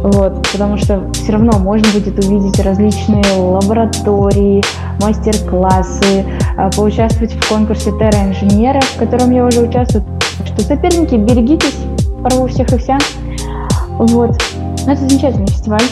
вот, 0.02 0.46
потому 0.52 0.76
что 0.76 1.02
все 1.12 1.32
равно 1.32 1.58
можно 1.58 1.87
будет 1.92 2.25
увидеть 2.25 2.58
различные 2.61 3.25
лаборатории, 3.37 4.62
мастер-классы, 5.00 6.25
а, 6.56 6.70
поучаствовать 6.70 7.32
в 7.32 7.49
конкурсе 7.49 7.90
Терра 7.92 8.25
Инженера, 8.25 8.80
в 8.80 8.99
котором 8.99 9.30
я 9.32 9.44
уже 9.44 9.61
участвую. 9.61 10.04
Что 10.44 10.62
соперники, 10.62 11.14
берегитесь, 11.16 11.76
порву 12.23 12.46
всех 12.46 12.73
и 12.73 12.78
вся. 12.78 12.99
Вот. 13.99 14.37
Но 14.87 14.92
это 14.92 15.08
замечательный 15.08 15.46
фестиваль. 15.49 15.82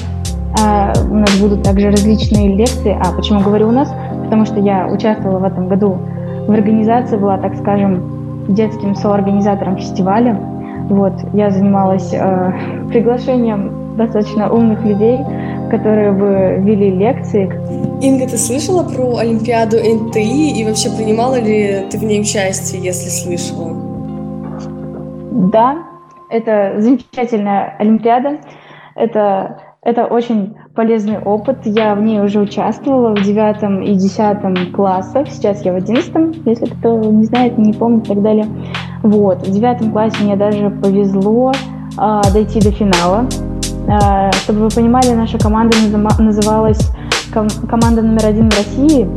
У 1.10 1.14
нас 1.14 1.30
будут 1.40 1.64
также 1.64 1.90
различные 1.90 2.54
лекции. 2.54 2.96
А 3.00 3.12
почему 3.12 3.40
говорю 3.40 3.68
у 3.68 3.72
нас? 3.72 3.88
Потому 4.34 4.46
что 4.46 4.58
я 4.58 4.88
участвовала 4.88 5.38
в 5.38 5.44
этом 5.44 5.68
году 5.68 5.96
в 6.48 6.50
организации, 6.50 7.16
была, 7.16 7.38
так 7.38 7.54
скажем, 7.54 8.48
детским 8.48 8.96
соорганизатором 8.96 9.76
фестиваля. 9.76 10.34
Вот, 10.88 11.12
я 11.34 11.50
занималась 11.50 12.12
э, 12.12 12.52
приглашением 12.88 13.96
достаточно 13.96 14.52
умных 14.52 14.84
людей, 14.84 15.20
которые 15.70 16.10
бы 16.10 16.60
вели 16.64 16.90
лекции. 16.90 17.44
Инга, 18.02 18.26
ты 18.26 18.36
слышала 18.36 18.82
про 18.82 19.18
Олимпиаду 19.18 19.76
НТИ 19.76 20.60
и 20.60 20.64
вообще 20.64 20.90
принимала 20.90 21.36
ли 21.36 21.86
ты 21.88 21.96
в 21.96 22.02
ней 22.02 22.20
участие, 22.20 22.82
если 22.82 23.10
слышала? 23.10 23.70
Да, 25.52 25.76
это 26.28 26.74
замечательная 26.78 27.76
Олимпиада. 27.78 28.38
Это, 28.96 29.60
это 29.80 30.06
очень 30.06 30.56
полезный 30.74 31.18
опыт. 31.18 31.58
Я 31.64 31.94
в 31.94 32.02
ней 32.02 32.20
уже 32.20 32.40
участвовала 32.40 33.14
в 33.14 33.22
девятом 33.22 33.82
и 33.82 33.94
десятом 33.94 34.72
классах. 34.72 35.28
Сейчас 35.30 35.64
я 35.64 35.72
в 35.72 35.76
одиннадцатом, 35.76 36.32
если 36.44 36.66
кто 36.66 36.98
не 36.98 37.24
знает, 37.24 37.56
не 37.58 37.72
помнит 37.72 38.06
и 38.06 38.08
так 38.08 38.22
далее. 38.22 38.46
Вот. 39.02 39.46
В 39.46 39.50
девятом 39.50 39.92
классе 39.92 40.16
мне 40.22 40.36
даже 40.36 40.70
повезло 40.70 41.52
а, 41.96 42.22
дойти 42.32 42.60
до 42.60 42.70
финала. 42.72 43.26
Э, 43.86 44.32
чтобы 44.32 44.60
вы 44.60 44.68
понимали, 44.70 45.10
наша 45.10 45.38
команда 45.38 45.76
называлась 46.18 46.90
команда 47.32 48.00
номер 48.00 48.26
один 48.26 48.48
в 48.48 48.56
России, 48.56 49.08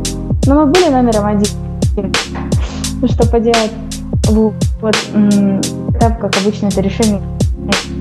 но 0.46 0.54
мы 0.56 0.66
были 0.66 0.88
номером 0.88 1.24
один. 1.24 2.12
Ну 3.00 3.08
что 3.08 3.28
поделать? 3.28 3.72
Вот, 4.24 4.54
так 6.00 6.20
как 6.20 6.36
обычно 6.36 6.66
это 6.66 6.80
решение. 6.80 7.22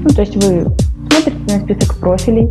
Ну, 0.04 0.10
то 0.10 0.22
есть 0.22 0.44
вы 0.44 0.66
смотрите 1.18 1.54
на 1.54 1.60
список 1.62 1.96
профилей, 1.98 2.48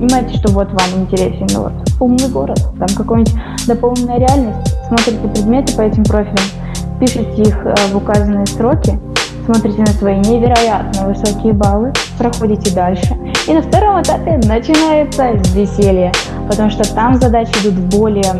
понимаете, 0.00 0.36
что 0.36 0.52
вот 0.52 0.68
вам 0.68 1.02
интересен 1.02 1.46
ну, 1.52 1.62
вот, 1.64 1.72
умный 2.00 2.28
город, 2.28 2.58
там 2.78 2.88
какой-нибудь 2.96 3.34
дополненная 3.66 4.18
реальность, 4.18 4.74
смотрите 4.88 5.28
предметы 5.28 5.76
по 5.76 5.82
этим 5.82 6.04
профилям, 6.04 6.36
пишите 7.00 7.42
их 7.42 7.66
э, 7.66 7.74
в 7.92 7.96
указанные 7.96 8.46
сроки, 8.46 8.98
смотрите 9.44 9.80
на 9.80 9.86
свои 9.86 10.18
невероятно 10.18 11.08
высокие 11.08 11.52
баллы, 11.52 11.92
проходите 12.18 12.74
дальше. 12.74 13.16
И 13.48 13.52
на 13.52 13.62
втором 13.62 14.02
этапе 14.02 14.40
начинается 14.46 15.32
веселье, 15.54 16.12
потому 16.48 16.70
что 16.70 16.84
там 16.94 17.14
задачи 17.20 17.52
идут 17.62 17.74
более 17.96 18.32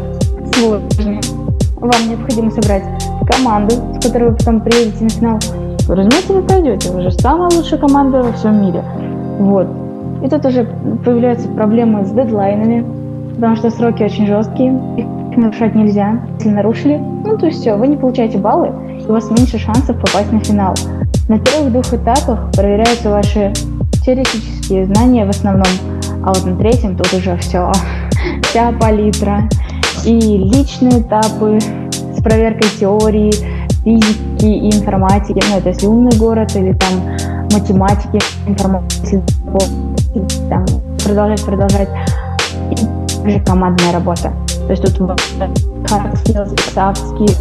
сложные. 0.52 1.20
Вам 1.76 2.08
необходимо 2.08 2.50
собрать 2.50 2.84
команду, 3.26 3.74
с 3.98 4.04
которой 4.04 4.30
вы 4.30 4.36
потом 4.36 4.60
приедете 4.60 5.04
на 5.04 5.10
финал. 5.10 5.38
Разумеется, 5.88 6.32
вы 6.32 6.42
пройдете, 6.42 6.90
вы 6.90 7.02
же 7.02 7.10
самая 7.12 7.48
лучшая 7.50 7.78
команда 7.78 8.22
во 8.22 8.32
всем 8.32 8.60
мире. 8.60 8.82
Вот. 9.38 9.68
И 10.22 10.28
тут 10.28 10.44
уже 10.46 10.64
появляются 11.04 11.48
проблемы 11.48 12.04
с 12.04 12.10
дедлайнами, 12.10 12.84
потому 13.34 13.56
что 13.56 13.70
сроки 13.70 14.02
очень 14.02 14.26
жесткие, 14.26 14.72
их 14.96 15.06
нарушать 15.36 15.74
нельзя. 15.74 16.20
Если 16.38 16.50
нарушили, 16.50 16.96
ну 16.96 17.36
то 17.36 17.46
есть 17.46 17.60
все, 17.60 17.74
вы 17.74 17.88
не 17.88 17.96
получаете 17.96 18.38
баллы, 18.38 18.72
и 18.98 19.04
у 19.08 19.12
вас 19.12 19.30
меньше 19.30 19.58
шансов 19.58 19.96
попасть 19.96 20.32
на 20.32 20.40
финал. 20.40 20.74
На 21.28 21.38
первых 21.38 21.72
двух 21.72 21.92
этапах 21.92 22.50
проверяются 22.52 23.10
ваши 23.10 23.52
теоретические 24.04 24.86
знания 24.86 25.26
в 25.26 25.30
основном, 25.30 25.66
а 26.24 26.28
вот 26.28 26.44
на 26.46 26.56
третьем 26.56 26.96
тут 26.96 27.12
уже 27.12 27.36
все, 27.36 27.70
вся 28.42 28.72
палитра. 28.72 29.48
И 30.04 30.12
личные 30.18 31.00
этапы 31.00 31.58
с 31.60 32.22
проверкой 32.22 32.68
теории, 32.78 33.32
физики 33.82 34.46
и 34.46 34.66
информатики, 34.68 35.42
ну 35.50 35.58
это 35.58 35.70
если 35.70 35.86
умный 35.86 36.16
город 36.16 36.54
или 36.54 36.72
там 36.72 37.35
математики, 37.52 38.18
информатики, 38.46 39.22
там 40.48 40.64
продолжать, 41.04 41.44
продолжать. 41.44 41.88
И 42.70 42.76
также 43.22 43.40
командная 43.40 43.92
работа. 43.92 44.32
То 44.66 44.70
есть 44.72 44.82
тут 44.82 45.00
hard 45.00 46.12
skills 46.14 46.54
soft 46.74 46.98
skills. 47.12 47.36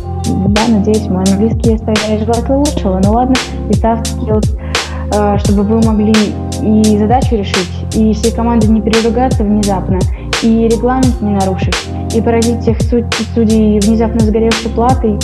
Да, 0.50 0.62
надеюсь, 0.68 1.08
мой 1.08 1.24
английский 1.24 1.76
оставляет 1.76 2.22
желать 2.22 2.50
лучшего. 2.50 3.00
Ну 3.04 3.12
ладно, 3.12 3.36
и 3.70 3.74
soft 3.74 4.04
skills, 4.18 5.40
чтобы 5.40 5.64
вы 5.64 5.82
могли 5.86 6.14
и 6.62 6.98
задачу 6.98 7.36
решить, 7.36 7.70
и 7.96 8.14
всей 8.14 8.32
команды 8.32 8.68
не 8.68 8.82
переругаться 8.82 9.44
внезапно, 9.44 10.00
и 10.42 10.68
регламент 10.68 11.22
не 11.22 11.34
нарушить, 11.34 11.76
и 12.14 12.22
поразить 12.22 12.62
всех 12.62 12.82
суд 12.82 13.06
судей 13.34 13.80
внезапно 13.82 14.20
сгоревшей 14.22 14.72
платой. 14.72 15.20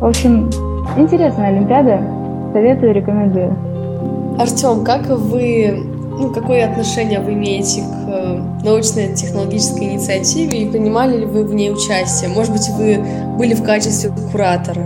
В 0.00 0.04
общем, 0.04 0.48
интересная 0.96 1.48
Олимпиада. 1.48 2.00
Советую, 2.52 2.94
рекомендую. 2.94 3.57
Артем, 4.38 4.84
как 4.84 5.06
вы, 5.06 5.84
ну, 6.16 6.32
какое 6.32 6.70
отношение 6.70 7.18
вы 7.18 7.32
имеете 7.32 7.80
к 7.82 8.08
э, 8.08 8.40
научно-технологической 8.62 9.94
инициативе 9.94 10.62
и 10.62 10.70
принимали 10.70 11.18
ли 11.18 11.26
вы 11.26 11.44
в 11.44 11.52
ней 11.52 11.72
участие? 11.72 12.30
Может 12.30 12.52
быть, 12.52 12.68
вы 12.78 13.04
были 13.36 13.54
в 13.54 13.64
качестве 13.64 14.12
куратора? 14.30 14.84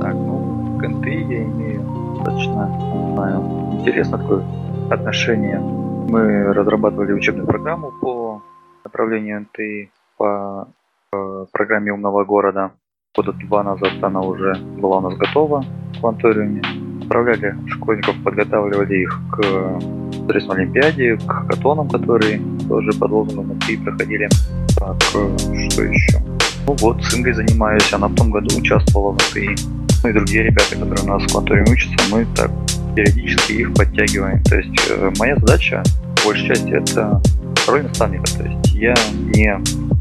Так, 0.00 0.14
ну, 0.14 0.78
к 0.80 0.88
НТИ 0.88 1.32
я 1.32 1.44
имею 1.44 1.82
достаточно, 2.16 2.66
знаю, 3.14 3.44
интересно 3.78 4.18
такое 4.18 4.44
отношения. 4.90 5.60
Мы 5.60 6.52
разрабатывали 6.52 7.12
учебную 7.12 7.46
программу 7.46 7.92
по 8.00 8.42
направлению 8.82 9.42
НТИ 9.42 9.92
по 10.16 10.66
э, 11.12 11.46
программе 11.52 11.92
умного 11.92 12.24
города. 12.24 12.72
Года 13.14 13.32
два 13.32 13.62
назад 13.62 13.92
она 14.02 14.22
уже 14.22 14.56
была 14.56 14.98
у 14.98 15.00
нас 15.02 15.14
готова 15.14 15.64
в 15.94 16.00
кванториуме. 16.00 16.87
Отправляли 17.08 17.56
школьников, 17.68 18.16
подготавливали 18.22 19.02
их 19.02 19.18
к 19.32 19.80
Средствам 20.28 20.58
Олимпиаде, 20.58 21.16
к 21.16 21.26
хакатонам, 21.26 21.88
которые 21.88 22.38
тоже 22.68 22.92
под 22.98 23.10
лозунгом 23.10 23.56
НТИ 23.56 23.78
проходили. 23.78 24.28
Так, 24.76 24.96
э, 25.14 25.36
что 25.70 25.84
еще? 25.84 26.18
Ну 26.66 26.76
вот, 26.80 27.02
с 27.02 27.14
Ингой 27.14 27.32
занимаюсь, 27.32 27.90
она 27.94 28.08
в 28.08 28.14
том 28.14 28.30
году 28.30 28.54
участвовала 28.58 29.12
в 29.12 29.30
НТИ. 29.30 29.56
Ну 30.02 30.10
и 30.10 30.12
другие 30.12 30.42
ребята, 30.44 30.76
которые 30.76 31.02
у 31.02 31.08
нас 31.08 31.22
в 31.22 31.32
кванториуме 31.32 31.72
учатся, 31.72 32.14
мы 32.14 32.26
так 32.36 32.50
периодически 32.94 33.52
их 33.52 33.72
подтягиваем. 33.72 34.42
То 34.42 34.56
есть 34.56 34.90
э, 34.90 35.10
моя 35.18 35.36
задача, 35.36 35.82
в 36.16 36.26
большей 36.26 36.48
части, 36.48 36.68
это 36.68 37.22
роль 37.68 37.84
наставника. 37.84 38.26
То 38.36 38.44
есть 38.44 38.74
я 38.74 38.94
не 39.34 39.58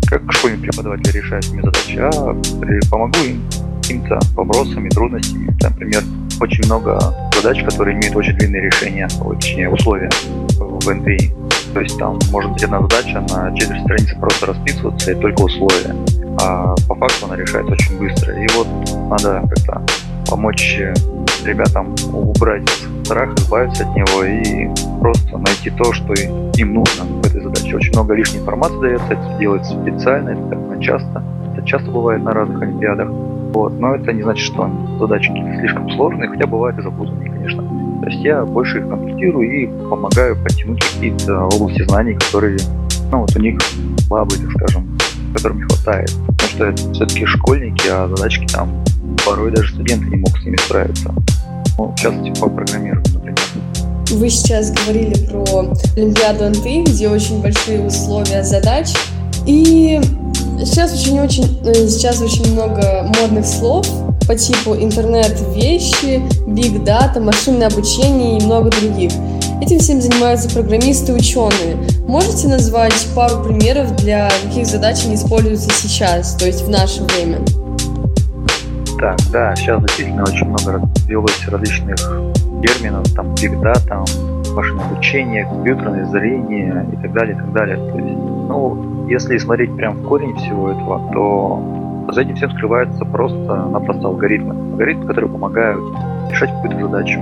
как 0.10 0.30
школьный 0.34 0.60
преподаватель 0.60 1.12
решаю 1.14 1.42
с 1.42 1.48
задачи, 1.48 2.00
а 2.00 2.36
помогу 2.92 3.18
им 3.26 3.42
каким-то 3.82 4.20
вопросами, 4.36 4.90
трудностями. 4.90 5.56
Например, 5.62 6.04
очень 6.40 6.66
много 6.66 7.00
задач, 7.36 7.64
которые 7.64 7.98
имеют 7.98 8.16
очень 8.16 8.34
длинные 8.34 8.64
решения, 8.64 9.08
очень 9.22 9.66
условия 9.68 10.10
в 10.60 10.94
НТИ. 10.94 11.32
То 11.74 11.82
есть 11.82 11.98
там 11.98 12.18
может 12.32 12.52
быть 12.52 12.64
одна 12.64 12.82
задача 12.82 13.24
на 13.30 13.56
четверть 13.56 13.82
страницы 13.82 14.16
просто 14.20 14.46
расписываться 14.48 15.12
и 15.12 15.16
только 15.16 15.42
условия. 15.42 15.96
А 16.42 16.76
по 16.88 16.96
факту 16.96 17.26
она 17.26 17.36
решается 17.36 17.74
очень 17.74 17.98
быстро. 18.00 18.34
И 18.34 18.48
вот 18.56 18.68
надо 19.10 19.44
как-то 19.48 19.82
помочь 20.30 20.80
ребятам 21.44 21.96
убрать 22.14 22.70
страх, 23.04 23.34
избавиться 23.38 23.84
от 23.84 23.96
него 23.96 24.24
и 24.24 24.68
просто 25.00 25.38
найти 25.38 25.70
то, 25.70 25.94
что 25.94 26.14
им 26.14 26.74
нужно 26.74 27.06
в 27.06 27.26
этой 27.26 27.42
задаче. 27.42 27.76
Очень 27.76 27.94
много 27.94 28.14
лишней 28.14 28.42
информации 28.42 28.80
дается, 28.80 29.14
это 29.14 29.38
делается 29.40 29.82
специально, 29.82 30.30
это 30.30 30.82
часто. 30.82 31.24
Это 31.56 31.66
часто 31.66 31.90
бывает 31.92 32.24
на 32.24 32.34
разных 32.34 32.62
олимпиадах. 32.62 33.10
Вот. 33.58 33.74
Но 33.80 33.96
это 33.96 34.14
не 34.14 34.22
значит, 34.22 34.46
что 34.46 34.70
задачи 35.00 35.32
слишком 35.58 35.90
сложные, 35.90 36.30
хотя 36.30 36.46
бывают 36.46 36.78
и 36.78 36.84
запутанные, 36.84 37.32
конечно. 37.32 37.64
То 38.04 38.08
есть 38.08 38.24
я 38.24 38.46
больше 38.46 38.78
их 38.78 38.88
консультирую 38.88 39.50
и 39.50 39.66
помогаю 39.90 40.36
потянуть 40.44 40.80
какие-то 40.80 41.46
области 41.46 41.82
знаний, 41.88 42.14
которые 42.14 42.60
ну, 43.12 43.22
вот 43.22 43.36
у 43.36 43.40
них 43.40 43.60
слабые, 44.06 44.42
так 44.42 44.52
скажем, 44.52 44.98
которым 45.34 45.58
не 45.58 45.64
хватает. 45.64 46.12
Потому 46.28 46.50
что 46.50 46.66
это 46.66 46.94
все-таки 46.94 47.26
школьники, 47.26 47.88
а 47.88 48.08
задачки 48.08 48.46
там 48.54 48.70
порой 49.26 49.50
даже 49.50 49.74
студенты 49.74 50.06
не 50.06 50.18
могут 50.18 50.40
с 50.40 50.46
ними 50.46 50.58
справиться. 50.58 51.16
Ну, 51.80 51.86
в 51.86 51.96
частности, 51.96 52.40
по 52.40 52.50
программированию, 52.50 53.12
например. 53.12 53.40
Вы 54.12 54.30
сейчас 54.30 54.72
говорили 54.72 55.16
про 55.26 55.74
Олимпиаду 55.96 56.50
НТИ, 56.50 56.92
где 56.92 57.10
очень 57.10 57.42
большие 57.42 57.88
условия 57.88 58.44
задач. 58.44 58.94
И 59.48 60.00
сейчас 60.66 60.94
очень-очень, 60.94 61.60
э, 61.66 61.88
сейчас 61.88 62.22
очень 62.22 62.54
много 62.54 63.12
модных 63.20 63.46
слов 63.46 63.88
по 64.28 64.36
типу 64.36 64.76
интернет-вещи, 64.76 66.22
биг 66.48 66.84
дата, 66.84 67.20
машинное 67.20 67.68
обучение 67.68 68.40
и 68.40 68.44
много 68.44 68.70
других. 68.72 69.12
Этим 69.62 69.80
всем 69.80 70.02
занимаются 70.02 70.50
программисты 70.50 71.14
и 71.14 71.16
ученые. 71.16 71.78
Можете 72.08 72.48
назвать 72.48 73.08
пару 73.16 73.44
примеров, 73.44 73.96
для 73.96 74.30
каких 74.44 74.68
задач 74.68 75.06
они 75.06 75.16
используются 75.16 75.70
сейчас, 75.72 76.36
то 76.36 76.46
есть 76.46 76.62
в 76.62 76.70
наше 76.70 77.04
время? 77.04 77.40
Так, 79.00 79.18
да, 79.32 79.56
сейчас 79.56 79.82
действительно 79.82 80.24
очень 80.24 80.48
много 80.48 80.74
развилось 80.74 81.48
различных 81.48 81.98
терминов, 82.64 83.06
там, 83.16 83.34
big 83.36 83.60
data, 83.62 84.06
машинное 84.54 84.86
обучение, 84.86 85.46
компьютерное 85.46 86.06
зрение 86.08 86.86
и 86.92 87.02
так 87.02 87.14
далее, 87.14 87.36
и 87.36 87.38
так 87.38 87.54
далее. 87.54 87.78
То 87.78 87.98
есть, 87.98 88.16
ну, 88.16 88.97
если 89.08 89.38
смотреть 89.38 89.76
прям 89.76 89.96
в 89.98 90.08
корень 90.08 90.36
всего 90.36 90.70
этого, 90.70 91.12
то 91.14 92.12
за 92.14 92.22
этим 92.22 92.36
всем 92.36 92.52
скрывается 92.52 93.06
просто-напросто 93.06 94.08
алгоритмы. 94.08 94.54
Алгоритмы, 94.72 95.08
которые 95.08 95.32
помогают 95.32 95.84
решать 96.30 96.52
какую-то 96.52 96.80
задачу. 96.88 97.20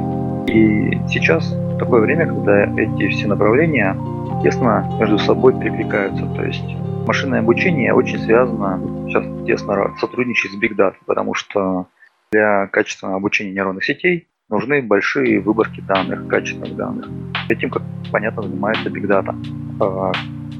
И 0.47 0.97
сейчас 1.09 1.55
такое 1.79 2.01
время, 2.01 2.27
когда 2.27 2.65
эти 2.79 3.07
все 3.09 3.27
направления 3.27 3.95
тесно 4.43 4.87
между 4.99 5.17
собой 5.17 5.59
перекликаются. 5.59 6.25
То 6.35 6.43
есть 6.43 6.65
машинное 7.07 7.39
обучение 7.39 7.93
очень 7.93 8.19
связано, 8.19 8.79
сейчас 9.07 9.25
тесно 9.45 9.95
сотрудничает 9.99 10.53
с 10.53 10.61
Big 10.61 10.75
Data, 10.75 10.95
потому 11.05 11.33
что 11.33 11.87
для 12.31 12.67
качественного 12.67 13.17
обучения 13.17 13.51
нейронных 13.51 13.83
сетей 13.83 14.27
нужны 14.49 14.81
большие 14.81 15.39
выборки 15.39 15.81
данных, 15.81 16.27
качественных 16.27 16.75
данных. 16.75 17.07
Этим, 17.49 17.69
как 17.69 17.83
понятно, 18.11 18.43
занимается 18.43 18.89
Big 18.89 19.07
Data. 19.07 19.35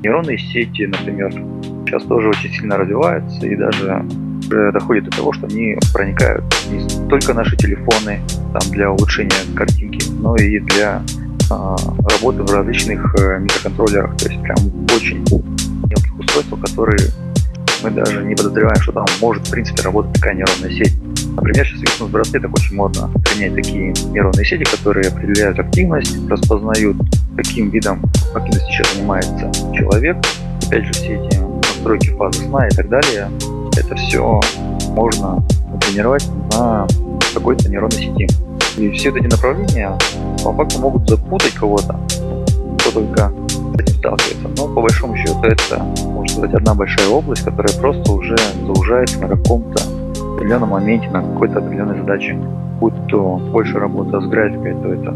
Нейронные 0.03 0.37
сети, 0.37 0.85
например, 0.85 1.31
сейчас 1.85 2.03
тоже 2.03 2.29
очень 2.29 2.51
сильно 2.51 2.77
развиваются 2.77 3.45
и 3.45 3.55
даже 3.55 4.05
доходит 4.73 5.05
до 5.05 5.17
того, 5.17 5.33
что 5.33 5.47
они 5.47 5.75
проникают 5.93 6.43
не 6.69 7.09
только 7.09 7.33
наши 7.33 7.55
телефоны 7.57 8.19
там, 8.53 8.71
для 8.71 8.91
улучшения 8.91 9.55
картинки, 9.55 10.07
но 10.19 10.35
и 10.35 10.59
для 10.59 11.01
а, 11.49 11.75
работы 12.09 12.43
в 12.43 12.51
различных 12.51 13.15
э, 13.19 13.39
микроконтроллерах. 13.39 14.17
То 14.17 14.29
есть 14.29 14.41
прям 14.41 14.57
очень 14.95 15.19
мелких 15.19 16.19
устройствах, 16.19 16.61
которые 16.61 16.99
мы 17.83 17.91
даже 17.91 18.23
не 18.23 18.35
подозреваем, 18.35 18.81
что 18.81 18.91
там 18.93 19.05
может 19.21 19.47
в 19.47 19.51
принципе 19.51 19.83
работать 19.83 20.13
такая 20.13 20.33
нейронная 20.33 20.71
сеть. 20.71 20.93
Например, 21.35 21.65
сейчас 21.65 21.79
в 21.79 21.81
фитнес-браслетах 21.81 22.51
очень 22.53 22.75
модно 22.75 23.11
применять 23.23 23.55
такие 23.55 23.93
нейронные 24.11 24.45
сети, 24.45 24.63
которые 24.63 25.09
определяют 25.09 25.59
активность, 25.59 26.17
распознают, 26.29 26.97
каким 27.35 27.69
видом 27.69 28.01
активности 28.33 28.71
сейчас 28.71 28.93
занимается 28.95 29.51
человек. 29.73 30.17
Опять 30.65 30.85
же, 30.85 30.93
все 30.93 31.15
эти 31.15 31.37
настройки 31.37 32.09
фазы 32.09 32.45
сна 32.45 32.67
и 32.67 32.71
так 32.71 32.89
далее, 32.89 33.29
это 33.77 33.95
все 33.95 34.39
можно 34.89 35.43
тренировать 35.81 36.27
на 36.53 36.87
какой-то 37.33 37.69
нейронной 37.69 37.91
сети. 37.91 38.27
И 38.77 38.89
все 38.91 39.09
эти 39.09 39.27
направления 39.27 39.97
по 40.43 40.53
факту 40.53 40.79
могут 40.79 41.07
запутать 41.09 41.53
кого-то, 41.53 41.99
кто 42.79 42.91
только 42.91 43.31
с 43.49 43.79
этим 43.79 43.95
сталкивается. 43.95 44.47
Но 44.57 44.67
по 44.67 44.81
большому 44.81 45.15
счету 45.17 45.41
это, 45.43 45.79
можно 45.79 46.37
сказать, 46.37 46.55
одна 46.55 46.73
большая 46.73 47.07
область, 47.09 47.43
которая 47.43 47.73
просто 47.79 48.11
уже 48.11 48.35
заужается 48.65 49.19
на 49.19 49.27
каком-то 49.27 49.81
определенном 50.35 50.69
моменте, 50.69 51.09
на 51.09 51.21
какой-то 51.21 51.59
определенной 51.59 51.97
задаче. 51.97 52.37
Будь 52.79 52.93
то 53.07 53.37
больше 53.37 53.79
работа 53.79 54.19
с 54.19 54.25
графикой, 54.27 54.73
то 54.73 54.93
это 54.93 55.13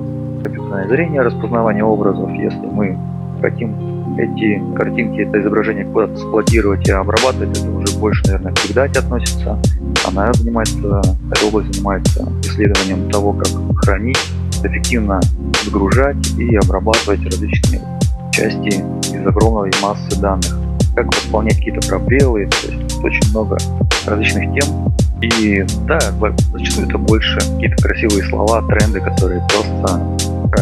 компьютерное 0.70 0.88
зрение, 0.88 1.22
распознавание 1.22 1.84
образов, 1.84 2.30
если 2.32 2.66
мы 2.66 2.98
хотим 3.42 4.18
эти 4.18 4.62
картинки, 4.76 5.22
это 5.22 5.40
изображение 5.40 5.86
куда-то 5.86 6.18
сплотировать 6.18 6.88
и 6.88 6.92
обрабатывать, 6.92 7.58
это 7.58 7.70
уже 7.72 7.98
больше, 7.98 8.24
наверное, 8.26 8.54
к 8.54 8.58
Big 8.58 8.98
относится. 8.98 9.58
Она 10.06 10.32
занимается, 10.34 11.02
эта 11.32 11.46
область 11.46 11.74
занимается 11.74 12.28
исследованием 12.42 13.10
того, 13.10 13.34
как 13.34 13.48
хранить, 13.84 14.20
эффективно 14.64 15.22
загружать 15.64 16.32
и 16.38 16.56
обрабатывать 16.56 17.24
различные 17.26 17.82
части 18.32 18.84
из 19.14 19.28
огромной 19.28 19.72
массы 19.82 20.20
данных. 20.20 20.58
Как 20.96 21.06
восполнять 21.06 21.58
какие-то 21.58 21.88
пробелы, 21.88 22.48
то 22.48 22.72
есть 22.72 23.00
очень 23.04 23.32
много 23.32 23.58
различных 24.06 24.60
тем. 24.60 24.94
И 25.22 25.66
да, 25.88 26.00
зачастую 26.54 26.88
это 26.88 26.98
больше 26.98 27.40
какие-то 27.40 27.82
красивые 27.84 28.24
слова, 28.30 28.62
тренды, 28.68 29.02
которые 29.02 29.42
просто 29.50 30.02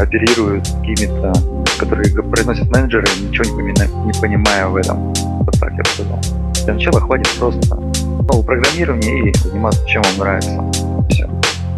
оперируют 0.01 0.67
какими-то 0.67 1.33
которые 1.77 2.09
произносят 2.23 2.69
менеджеры, 2.71 3.05
ничего 3.21 3.61
не, 3.61 4.13
понимая 4.19 4.67
в 4.67 4.75
этом. 4.75 5.13
Вот 5.13 5.59
так 5.59 5.71
я 5.71 5.77
бы 5.77 5.89
сказал. 5.89 6.19
Для 6.65 6.73
начала 6.73 6.99
хватит 6.99 7.29
просто 7.39 7.75
ну, 7.75 8.43
программирования 8.43 9.29
и 9.29 9.37
заниматься 9.37 9.85
чем 9.87 10.01
вам 10.01 10.17
нравится. 10.17 10.63
Все. 11.09 11.29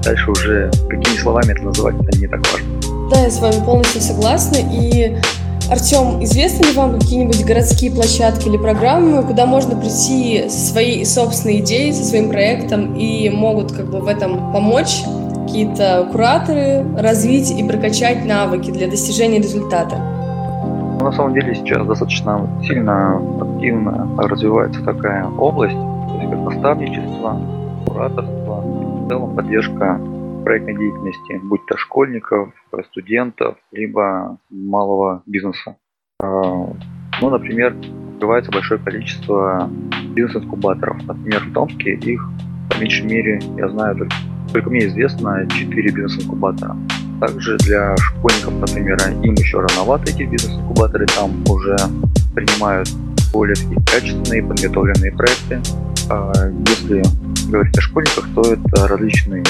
Дальше 0.04 0.32
уже 0.32 0.72
какими 0.90 1.18
словами 1.18 1.52
это 1.52 1.64
называть, 1.64 1.96
это 2.02 2.18
не 2.18 2.28
так 2.28 2.40
важно. 2.52 3.10
Да, 3.12 3.22
я 3.22 3.30
с 3.30 3.40
вами 3.40 3.64
полностью 3.66 4.02
согласна. 4.02 4.58
И 4.72 5.18
Артем, 5.70 6.24
известны 6.24 6.66
ли 6.66 6.74
вам 6.74 6.94
какие-нибудь 6.94 7.46
городские 7.46 7.92
площадки 7.92 8.48
или 8.48 8.58
программы, 8.58 9.22
куда 9.22 9.46
можно 9.46 9.76
прийти 9.76 10.50
со 10.50 10.72
своей 10.72 11.06
собственной 11.06 11.60
идеей, 11.60 11.94
со 11.94 12.04
своим 12.04 12.30
проектом 12.30 12.96
и 12.96 13.30
могут 13.30 13.72
как 13.72 13.86
бы 13.86 14.00
в 14.00 14.08
этом 14.08 14.52
помочь 14.52 15.04
какие-то 15.46 16.08
кураторы 16.12 16.84
развить 16.98 17.52
и 17.52 17.64
прокачать 17.64 18.26
навыки 18.26 18.72
для 18.72 18.90
достижения 18.90 19.38
результата? 19.38 19.98
На 21.02 21.12
самом 21.12 21.36
деле 21.36 21.54
сейчас 21.54 21.86
достаточно 21.86 22.50
сильно 22.64 23.22
активно 23.40 24.10
развивается 24.18 24.82
такая 24.84 25.28
область, 25.38 25.76
то 25.76 26.18
есть 26.20 26.32
как 26.32 26.40
наставничество, 26.40 27.42
кураторство, 27.86 28.62
в 28.62 29.08
целом 29.08 29.36
поддержка 29.36 30.02
проектной 30.50 30.76
деятельности, 30.78 31.40
будь 31.44 31.64
то 31.68 31.78
школьников, 31.78 32.52
студентов, 32.90 33.56
либо 33.72 34.40
малого 34.50 35.22
бизнеса. 35.28 35.76
А, 36.24 36.26
ну, 37.22 37.30
например, 37.30 37.76
открывается 38.14 38.52
большое 38.52 38.80
количество 38.80 39.70
бизнес-инкубаторов. 40.16 41.04
Например, 41.06 41.44
в 41.44 41.54
Томске 41.54 41.94
их 41.94 42.28
по 42.68 42.82
меньшей 42.82 43.06
мере, 43.06 43.40
я 43.58 43.70
знаю, 43.70 44.10
только 44.52 44.72
мне 44.72 44.88
известно 44.88 45.48
4 45.48 45.92
бизнес-инкубатора. 45.92 46.76
Также 47.20 47.56
для 47.60 47.96
школьников, 47.98 48.60
например, 48.60 48.98
им 49.22 49.36
еще 49.36 49.60
рановато 49.60 50.10
эти 50.10 50.24
бизнес-инкубаторы, 50.24 51.06
там 51.06 51.44
уже 51.48 51.78
принимают 52.34 52.90
более 53.32 53.54
такие 53.54 53.78
качественные, 53.86 54.42
подготовленные 54.42 55.12
проекты. 55.12 55.62
А 56.10 56.32
если 56.68 57.04
говорить 57.50 57.78
о 57.78 57.82
школьниках, 57.82 58.26
то 58.36 58.42
это 58.42 58.88
различные 58.88 59.44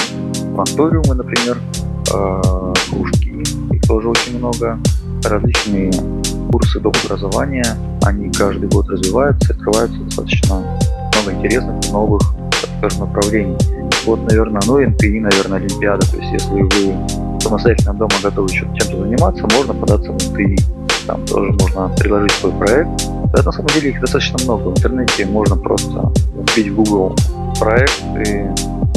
планториумы, 0.54 1.14
например, 1.14 1.58
а, 2.12 2.72
кружки, 2.90 3.42
их 3.70 3.82
тоже 3.82 4.08
очень 4.08 4.38
много, 4.38 4.78
различные 5.24 5.90
курсы 6.50 6.80
доп. 6.80 6.96
образования, 7.04 7.64
они 8.02 8.30
каждый 8.30 8.68
год 8.68 8.88
развиваются, 8.88 9.52
открываются 9.52 9.98
достаточно 10.00 10.56
много 11.14 11.32
интересных 11.38 11.92
новых 11.92 12.22
скажем, 12.78 13.00
направлений. 13.00 13.56
Вот, 14.06 14.22
наверное, 14.28 14.62
ну, 14.66 14.80
НТИ, 14.80 15.20
наверное, 15.20 15.58
Олимпиада. 15.58 16.06
То 16.10 16.16
есть, 16.16 16.32
если 16.32 16.62
вы 16.62 17.40
самостоятельно 17.40 17.94
дома 17.94 18.14
готовы 18.22 18.48
чем-то 18.48 18.98
заниматься, 18.98 19.46
можно 19.56 19.74
податься 19.74 20.12
в 20.12 20.14
НТИ. 20.16 20.56
Там 21.06 21.24
тоже 21.26 21.52
можно 21.52 21.94
предложить 21.96 22.32
свой 22.32 22.52
проект. 22.52 22.88
Да, 23.32 23.42
на 23.44 23.52
самом 23.52 23.68
деле 23.68 23.90
их 23.90 24.00
достаточно 24.00 24.38
много. 24.44 24.70
В 24.70 24.78
интернете 24.78 25.26
можно 25.26 25.56
просто 25.56 26.12
вбить 26.34 26.68
в 26.68 26.76
Google 26.76 27.14
проект 27.58 28.02
и 28.26 28.46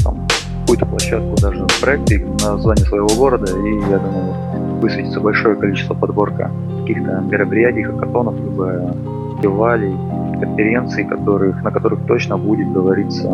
там, 0.03 0.27
какую-то 0.61 0.85
площадку, 0.85 1.35
даже 1.41 1.67
проект 1.81 2.11
и 2.11 2.17
название 2.43 2.85
своего 2.85 3.09
города, 3.15 3.45
и 3.45 3.91
я 3.91 3.99
думаю, 3.99 4.79
высветится 4.81 5.19
большое 5.19 5.55
количество 5.55 5.93
подборка 5.93 6.51
каких-то 6.81 7.21
мероприятий, 7.29 7.83
хакатонов, 7.83 8.35
либо 8.35 8.95
фестивалей, 9.35 9.93
конференций, 10.39 11.05
которых, 11.05 11.63
на 11.63 11.71
которых 11.71 12.05
точно 12.07 12.37
будет 12.37 12.71
говориться 12.73 13.29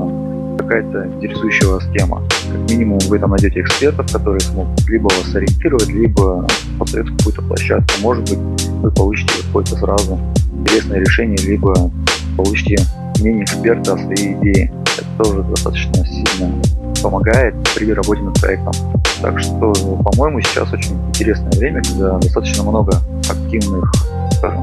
какая-то 0.58 1.08
интересующая 1.08 1.70
вас 1.70 1.86
тема. 1.94 2.22
Как 2.52 2.70
минимум 2.70 3.00
вы 3.08 3.20
там 3.20 3.32
найдете 3.32 3.62
экспертов, 3.62 4.12
которые 4.12 4.40
смогут 4.40 4.88
либо 4.88 5.04
вас 5.04 5.36
ориентировать, 5.36 5.88
либо 5.88 6.48
посоветовать 6.80 7.18
какую-то 7.18 7.42
площадку. 7.44 7.94
Может 8.02 8.30
быть, 8.30 8.66
вы 8.82 8.92
получите 8.92 9.44
какое-то 9.46 9.76
сразу 9.76 10.20
интересное 10.60 11.00
решение, 11.00 11.38
либо 11.38 11.92
получите 12.36 12.78
мнение 13.20 13.44
эксперта 13.44 13.94
о 13.94 13.98
своей 13.98 14.34
идее. 14.34 14.72
это 14.98 15.24
тоже 15.24 15.44
достаточно 15.44 16.06
сильно 16.06 16.54
помогает 17.02 17.56
при 17.76 17.92
работе 17.94 18.22
над 18.22 18.40
проектом. 18.40 18.74
Так 19.22 19.40
что, 19.40 19.74
по-моему, 20.04 20.42
сейчас 20.42 20.72
очень 20.74 20.96
интересное 21.10 21.52
время, 21.52 21.82
когда 21.84 22.18
достаточно 22.18 22.64
много 22.64 22.98
активных, 23.30 23.92
скажем, 24.38 24.62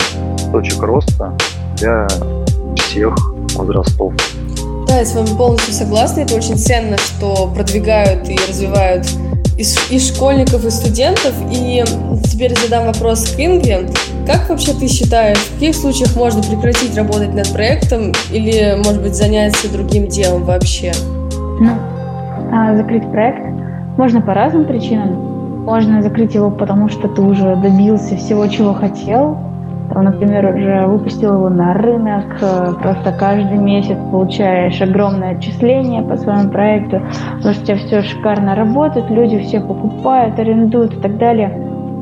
точек 0.52 0.82
роста 0.82 1.32
для 1.78 2.06
всех 2.76 3.14
возрастов. 3.54 4.14
Да, 4.96 5.00
я 5.00 5.06
с 5.06 5.14
вами 5.14 5.36
полностью 5.36 5.74
согласна. 5.74 6.20
Это 6.20 6.36
очень 6.36 6.56
ценно, 6.56 6.96
что 6.96 7.52
продвигают 7.54 8.30
и 8.30 8.38
развивают 8.48 9.06
и, 9.58 9.94
и 9.94 10.00
школьников, 10.00 10.64
и 10.64 10.70
студентов. 10.70 11.34
И 11.52 11.84
теперь 12.24 12.58
задам 12.58 12.86
вопрос 12.86 13.28
к 13.28 13.38
Инге. 13.38 13.90
Как 14.26 14.48
вообще 14.48 14.72
ты 14.72 14.88
считаешь, 14.88 15.36
в 15.36 15.52
каких 15.52 15.74
случаях 15.74 16.16
можно 16.16 16.42
прекратить 16.42 16.96
работать 16.96 17.34
над 17.34 17.52
проектом 17.52 18.14
или, 18.30 18.80
может 18.82 19.02
быть, 19.02 19.14
заняться 19.14 19.70
другим 19.70 20.08
делом 20.08 20.44
вообще? 20.44 20.92
Ну, 21.60 21.72
а 22.50 22.74
закрыть 22.74 23.06
проект 23.10 23.44
можно 23.98 24.22
по 24.22 24.32
разным 24.32 24.64
причинам. 24.64 25.64
Можно 25.66 26.02
закрыть 26.02 26.34
его, 26.34 26.50
потому 26.50 26.88
что 26.88 27.06
ты 27.08 27.20
уже 27.20 27.54
добился 27.56 28.16
всего, 28.16 28.46
чего 28.46 28.72
хотел, 28.72 29.36
там, 29.88 30.04
например, 30.04 30.54
уже 30.54 30.86
выпустил 30.86 31.34
его 31.34 31.48
на 31.48 31.74
рынок, 31.74 32.24
э, 32.40 32.74
просто 32.82 33.12
каждый 33.12 33.58
месяц 33.58 33.96
получаешь 34.10 34.80
огромное 34.80 35.36
отчисление 35.36 36.02
по 36.02 36.16
своему 36.16 36.50
проекту, 36.50 37.02
потому 37.36 37.54
что 37.54 37.62
у 37.62 37.66
тебя 37.66 37.76
все 37.76 38.02
шикарно 38.02 38.54
работает, 38.54 39.10
люди 39.10 39.38
все 39.38 39.60
покупают, 39.60 40.38
арендуют 40.38 40.94
и 40.94 41.00
так 41.00 41.18
далее. 41.18 41.52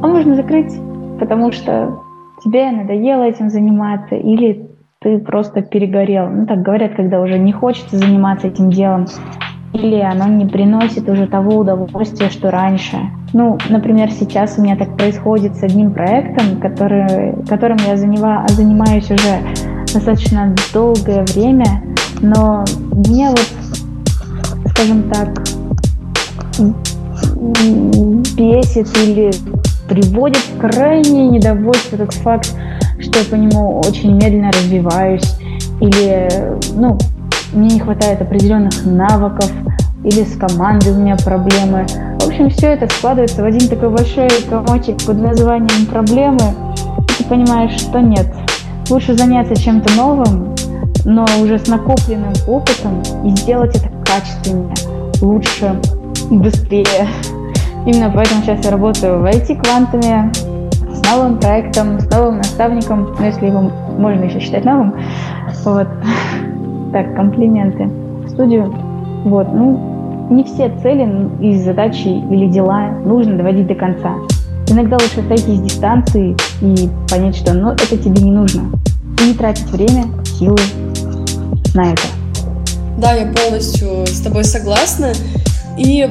А 0.02 0.06
можно 0.06 0.34
закрыть, 0.34 0.72
потому 1.18 1.52
что 1.52 1.98
тебе 2.42 2.70
надоело 2.70 3.22
этим 3.22 3.50
заниматься, 3.50 4.14
или 4.14 4.68
ты 5.00 5.18
просто 5.18 5.62
перегорел. 5.62 6.28
Ну, 6.28 6.46
так 6.46 6.62
говорят, 6.62 6.94
когда 6.94 7.20
уже 7.20 7.38
не 7.38 7.52
хочется 7.52 7.98
заниматься 7.98 8.48
этим 8.48 8.70
делом, 8.70 9.06
или 9.74 10.00
оно 10.00 10.26
не 10.28 10.46
приносит 10.46 11.08
уже 11.08 11.26
того 11.26 11.58
удовольствия, 11.58 12.30
что 12.30 12.50
раньше. 12.50 12.96
Ну, 13.32 13.58
например, 13.68 14.10
сейчас 14.12 14.56
у 14.56 14.62
меня 14.62 14.76
так 14.76 14.96
происходит 14.96 15.56
с 15.56 15.64
одним 15.64 15.92
проектом, 15.92 16.60
который, 16.60 17.34
которым 17.48 17.78
я 17.84 17.96
занимаю, 17.96 18.48
занимаюсь 18.48 19.10
уже 19.10 19.40
достаточно 19.92 20.54
долгое 20.72 21.24
время, 21.34 21.82
но 22.20 22.64
мне 22.92 23.30
вот, 23.30 23.48
скажем 24.70 25.10
так, 25.10 25.28
бесит 28.37 28.88
или 28.96 29.32
приводит 29.88 30.44
крайнее 30.60 31.28
недовольство 31.30 31.98
тот 31.98 32.14
факт, 32.14 32.54
что 33.00 33.18
я 33.18 33.24
по 33.28 33.34
нему 33.34 33.80
очень 33.80 34.14
медленно 34.14 34.52
развиваюсь, 34.52 35.37
или, 35.80 36.28
ну, 36.76 36.96
мне 37.52 37.68
не 37.68 37.80
хватает 37.80 38.20
определенных 38.20 38.84
навыков, 38.84 39.50
или 40.04 40.22
с 40.22 40.36
командой 40.36 40.92
у 40.92 40.96
меня 40.96 41.16
проблемы. 41.16 41.86
В 42.20 42.26
общем, 42.28 42.50
все 42.50 42.68
это 42.68 42.86
складывается 42.94 43.42
в 43.42 43.46
один 43.46 43.68
такой 43.68 43.88
большой 43.88 44.28
комочек 44.48 45.02
под 45.04 45.20
названием 45.20 45.86
проблемы. 45.86 46.54
И 46.98 47.22
ты 47.22 47.24
понимаешь, 47.24 47.72
что 47.80 48.00
нет. 48.00 48.26
Лучше 48.90 49.14
заняться 49.14 49.56
чем-то 49.56 49.92
новым, 49.94 50.54
но 51.06 51.24
уже 51.40 51.58
с 51.58 51.68
накопленным 51.68 52.32
опытом 52.46 53.02
и 53.24 53.30
сделать 53.30 53.74
это 53.76 53.88
качественнее, 54.04 54.74
лучше 55.22 55.80
и 56.30 56.36
быстрее. 56.36 57.08
Именно 57.86 58.12
поэтому 58.14 58.42
сейчас 58.42 58.64
я 58.64 58.70
работаю 58.70 59.20
в 59.20 59.24
IT-квантами, 59.24 60.30
с 60.92 61.10
новым 61.10 61.38
проектом, 61.38 61.98
с 61.98 62.10
новым 62.10 62.38
наставником, 62.38 63.14
ну, 63.18 63.24
если 63.24 63.46
его 63.46 63.70
можно 63.98 64.24
еще 64.24 64.40
считать 64.40 64.64
новым. 64.64 64.94
Вот. 65.64 65.88
Так, 66.92 67.16
комплименты 67.16 67.86
в 67.86 68.28
студию. 68.28 68.72
Вот, 69.24 69.52
ну, 69.52 69.93
не 70.30 70.44
все 70.44 70.72
цели 70.82 71.06
и 71.40 71.58
задачи 71.58 72.08
или 72.08 72.48
дела 72.48 72.90
нужно 73.04 73.37
доводить 73.37 73.66
до 73.66 73.74
конца. 73.74 74.14
Иногда 74.68 74.96
лучше 74.96 75.26
сойти 75.28 75.56
с 75.56 75.60
дистанции 75.60 76.37
и 76.62 76.88
понять, 77.10 77.37
что 77.37 77.52
ну, 77.52 77.72
это 77.72 77.96
тебе 77.96 78.22
не 78.22 78.30
нужно. 78.30 78.70
И 79.20 79.28
не 79.28 79.34
тратить 79.34 79.70
время, 79.70 80.06
силы 80.24 80.56
на 81.74 81.92
это. 81.92 82.02
Да, 82.98 83.12
я 83.12 83.26
полностью 83.32 84.06
с 84.06 84.20
тобой 84.20 84.44
согласна. 84.44 85.12
И 85.76 86.08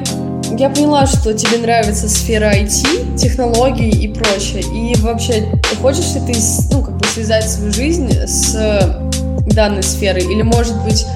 я 0.58 0.70
поняла, 0.70 1.06
что 1.06 1.32
тебе 1.34 1.58
нравится 1.58 2.08
сфера 2.08 2.54
IT, 2.54 3.16
технологий 3.16 3.90
и 3.90 4.08
прочее. 4.08 4.62
И 4.62 4.94
вообще, 5.00 5.46
хочешь 5.80 6.14
ли 6.14 6.20
ты 6.20 6.38
ну, 6.70 6.82
как 6.82 6.96
бы 6.96 7.06
связать 7.06 7.48
свою 7.50 7.72
жизнь 7.72 8.10
с 8.12 9.00
данной 9.46 9.82
сферы? 9.82 10.20
Или, 10.20 10.42
может 10.42 10.80
быть, 10.84 11.06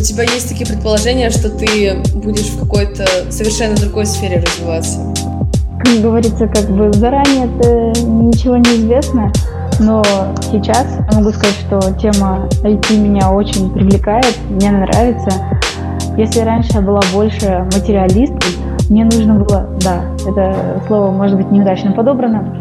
у 0.00 0.02
тебя 0.02 0.22
есть 0.22 0.48
такие 0.48 0.66
предположения, 0.66 1.28
что 1.28 1.50
ты 1.50 1.96
будешь 2.14 2.46
в 2.46 2.60
какой-то 2.60 3.04
совершенно 3.30 3.76
другой 3.76 4.06
сфере 4.06 4.42
развиваться? 4.42 4.98
Как 5.84 6.00
говорится, 6.00 6.48
как 6.48 6.70
бы 6.70 6.90
заранее 6.92 7.46
это 7.46 8.00
ничего 8.06 8.56
не 8.56 8.76
известно, 8.76 9.30
но 9.78 10.02
сейчас 10.50 10.86
я 11.10 11.18
могу 11.18 11.30
сказать, 11.32 11.56
что 11.66 11.80
тема 12.00 12.48
IT 12.62 12.96
меня 12.96 13.30
очень 13.30 13.70
привлекает, 13.70 14.38
мне 14.48 14.70
нравится. 14.70 15.30
Если 16.16 16.40
раньше 16.40 16.70
я 16.74 16.80
была 16.80 17.00
больше 17.12 17.68
материалисткой, 17.74 18.56
мне 18.88 19.04
нужно 19.04 19.34
было, 19.34 19.68
да, 19.82 20.02
это 20.26 20.82
слово 20.86 21.10
может 21.10 21.36
быть 21.36 21.50
неудачно 21.50 21.92
подобрано, 21.92 22.56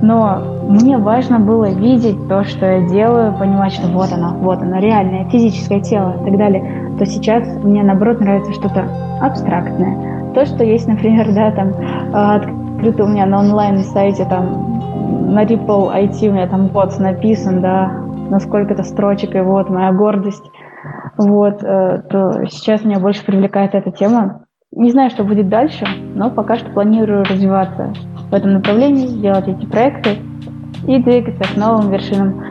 но 0.00 0.42
мне 0.68 0.98
важно 0.98 1.38
было 1.38 1.70
видеть 1.70 2.28
то, 2.28 2.44
что 2.44 2.66
я 2.66 2.88
делаю, 2.88 3.34
понимать, 3.36 3.72
что 3.72 3.86
вот 3.88 4.12
оно, 4.12 4.34
вот 4.40 4.60
оно, 4.60 4.78
реальное, 4.78 5.28
физическое 5.30 5.80
тело 5.80 6.16
и 6.20 6.24
так 6.24 6.38
далее, 6.38 6.83
то 6.98 7.06
сейчас 7.06 7.46
мне, 7.62 7.82
наоборот, 7.82 8.20
нравится 8.20 8.52
что-то 8.52 8.88
абстрактное. 9.20 10.32
То, 10.34 10.46
что 10.46 10.64
есть, 10.64 10.86
например, 10.88 11.32
да, 11.32 11.50
там, 11.52 11.72
а, 12.12 12.36
открыто 12.36 13.04
у 13.04 13.08
меня 13.08 13.26
на 13.26 13.40
онлайн-сайте, 13.40 14.24
там, 14.24 15.32
на 15.32 15.44
Ripple 15.44 15.92
IT 15.92 16.28
у 16.28 16.32
меня 16.32 16.46
там 16.46 16.68
вот 16.68 16.98
написан, 16.98 17.60
да, 17.60 18.04
на 18.30 18.40
сколько-то 18.40 18.82
строчек, 18.82 19.34
и 19.34 19.40
вот 19.40 19.70
моя 19.70 19.92
гордость. 19.92 20.44
Вот, 21.16 21.62
э, 21.62 22.02
то 22.10 22.44
сейчас 22.50 22.84
меня 22.84 22.98
больше 22.98 23.24
привлекает 23.24 23.74
эта 23.74 23.90
тема. 23.90 24.44
Не 24.72 24.90
знаю, 24.90 25.10
что 25.10 25.24
будет 25.24 25.48
дальше, 25.48 25.86
но 26.14 26.30
пока 26.30 26.56
что 26.56 26.70
планирую 26.70 27.24
развиваться 27.24 27.92
в 28.30 28.34
этом 28.34 28.54
направлении, 28.54 29.06
делать 29.06 29.46
эти 29.46 29.66
проекты 29.66 30.18
и 30.86 30.98
двигаться 31.00 31.44
к 31.44 31.56
новым 31.56 31.90
вершинам. 31.90 32.44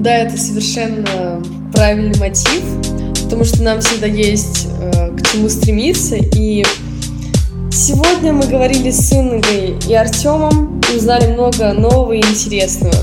Да, 0.00 0.10
это 0.10 0.36
совершенно 0.36 1.40
правильный 1.78 2.18
мотив, 2.18 2.60
потому 3.22 3.44
что 3.44 3.62
нам 3.62 3.80
всегда 3.80 4.08
есть 4.08 4.66
э, 4.80 5.16
к 5.16 5.22
чему 5.28 5.48
стремиться. 5.48 6.16
И 6.16 6.64
сегодня 7.70 8.32
мы 8.32 8.48
говорили 8.48 8.90
с 8.90 9.12
Ингой 9.12 9.76
и 9.88 9.94
Артемом 9.94 10.80
и 10.90 10.96
узнали 10.96 11.32
много 11.32 11.72
нового 11.74 12.14
и 12.14 12.18
интересного. 12.18 12.96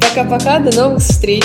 Пока-пока, 0.00 0.58
до 0.58 0.74
новых 0.74 0.98
встреч! 0.98 1.44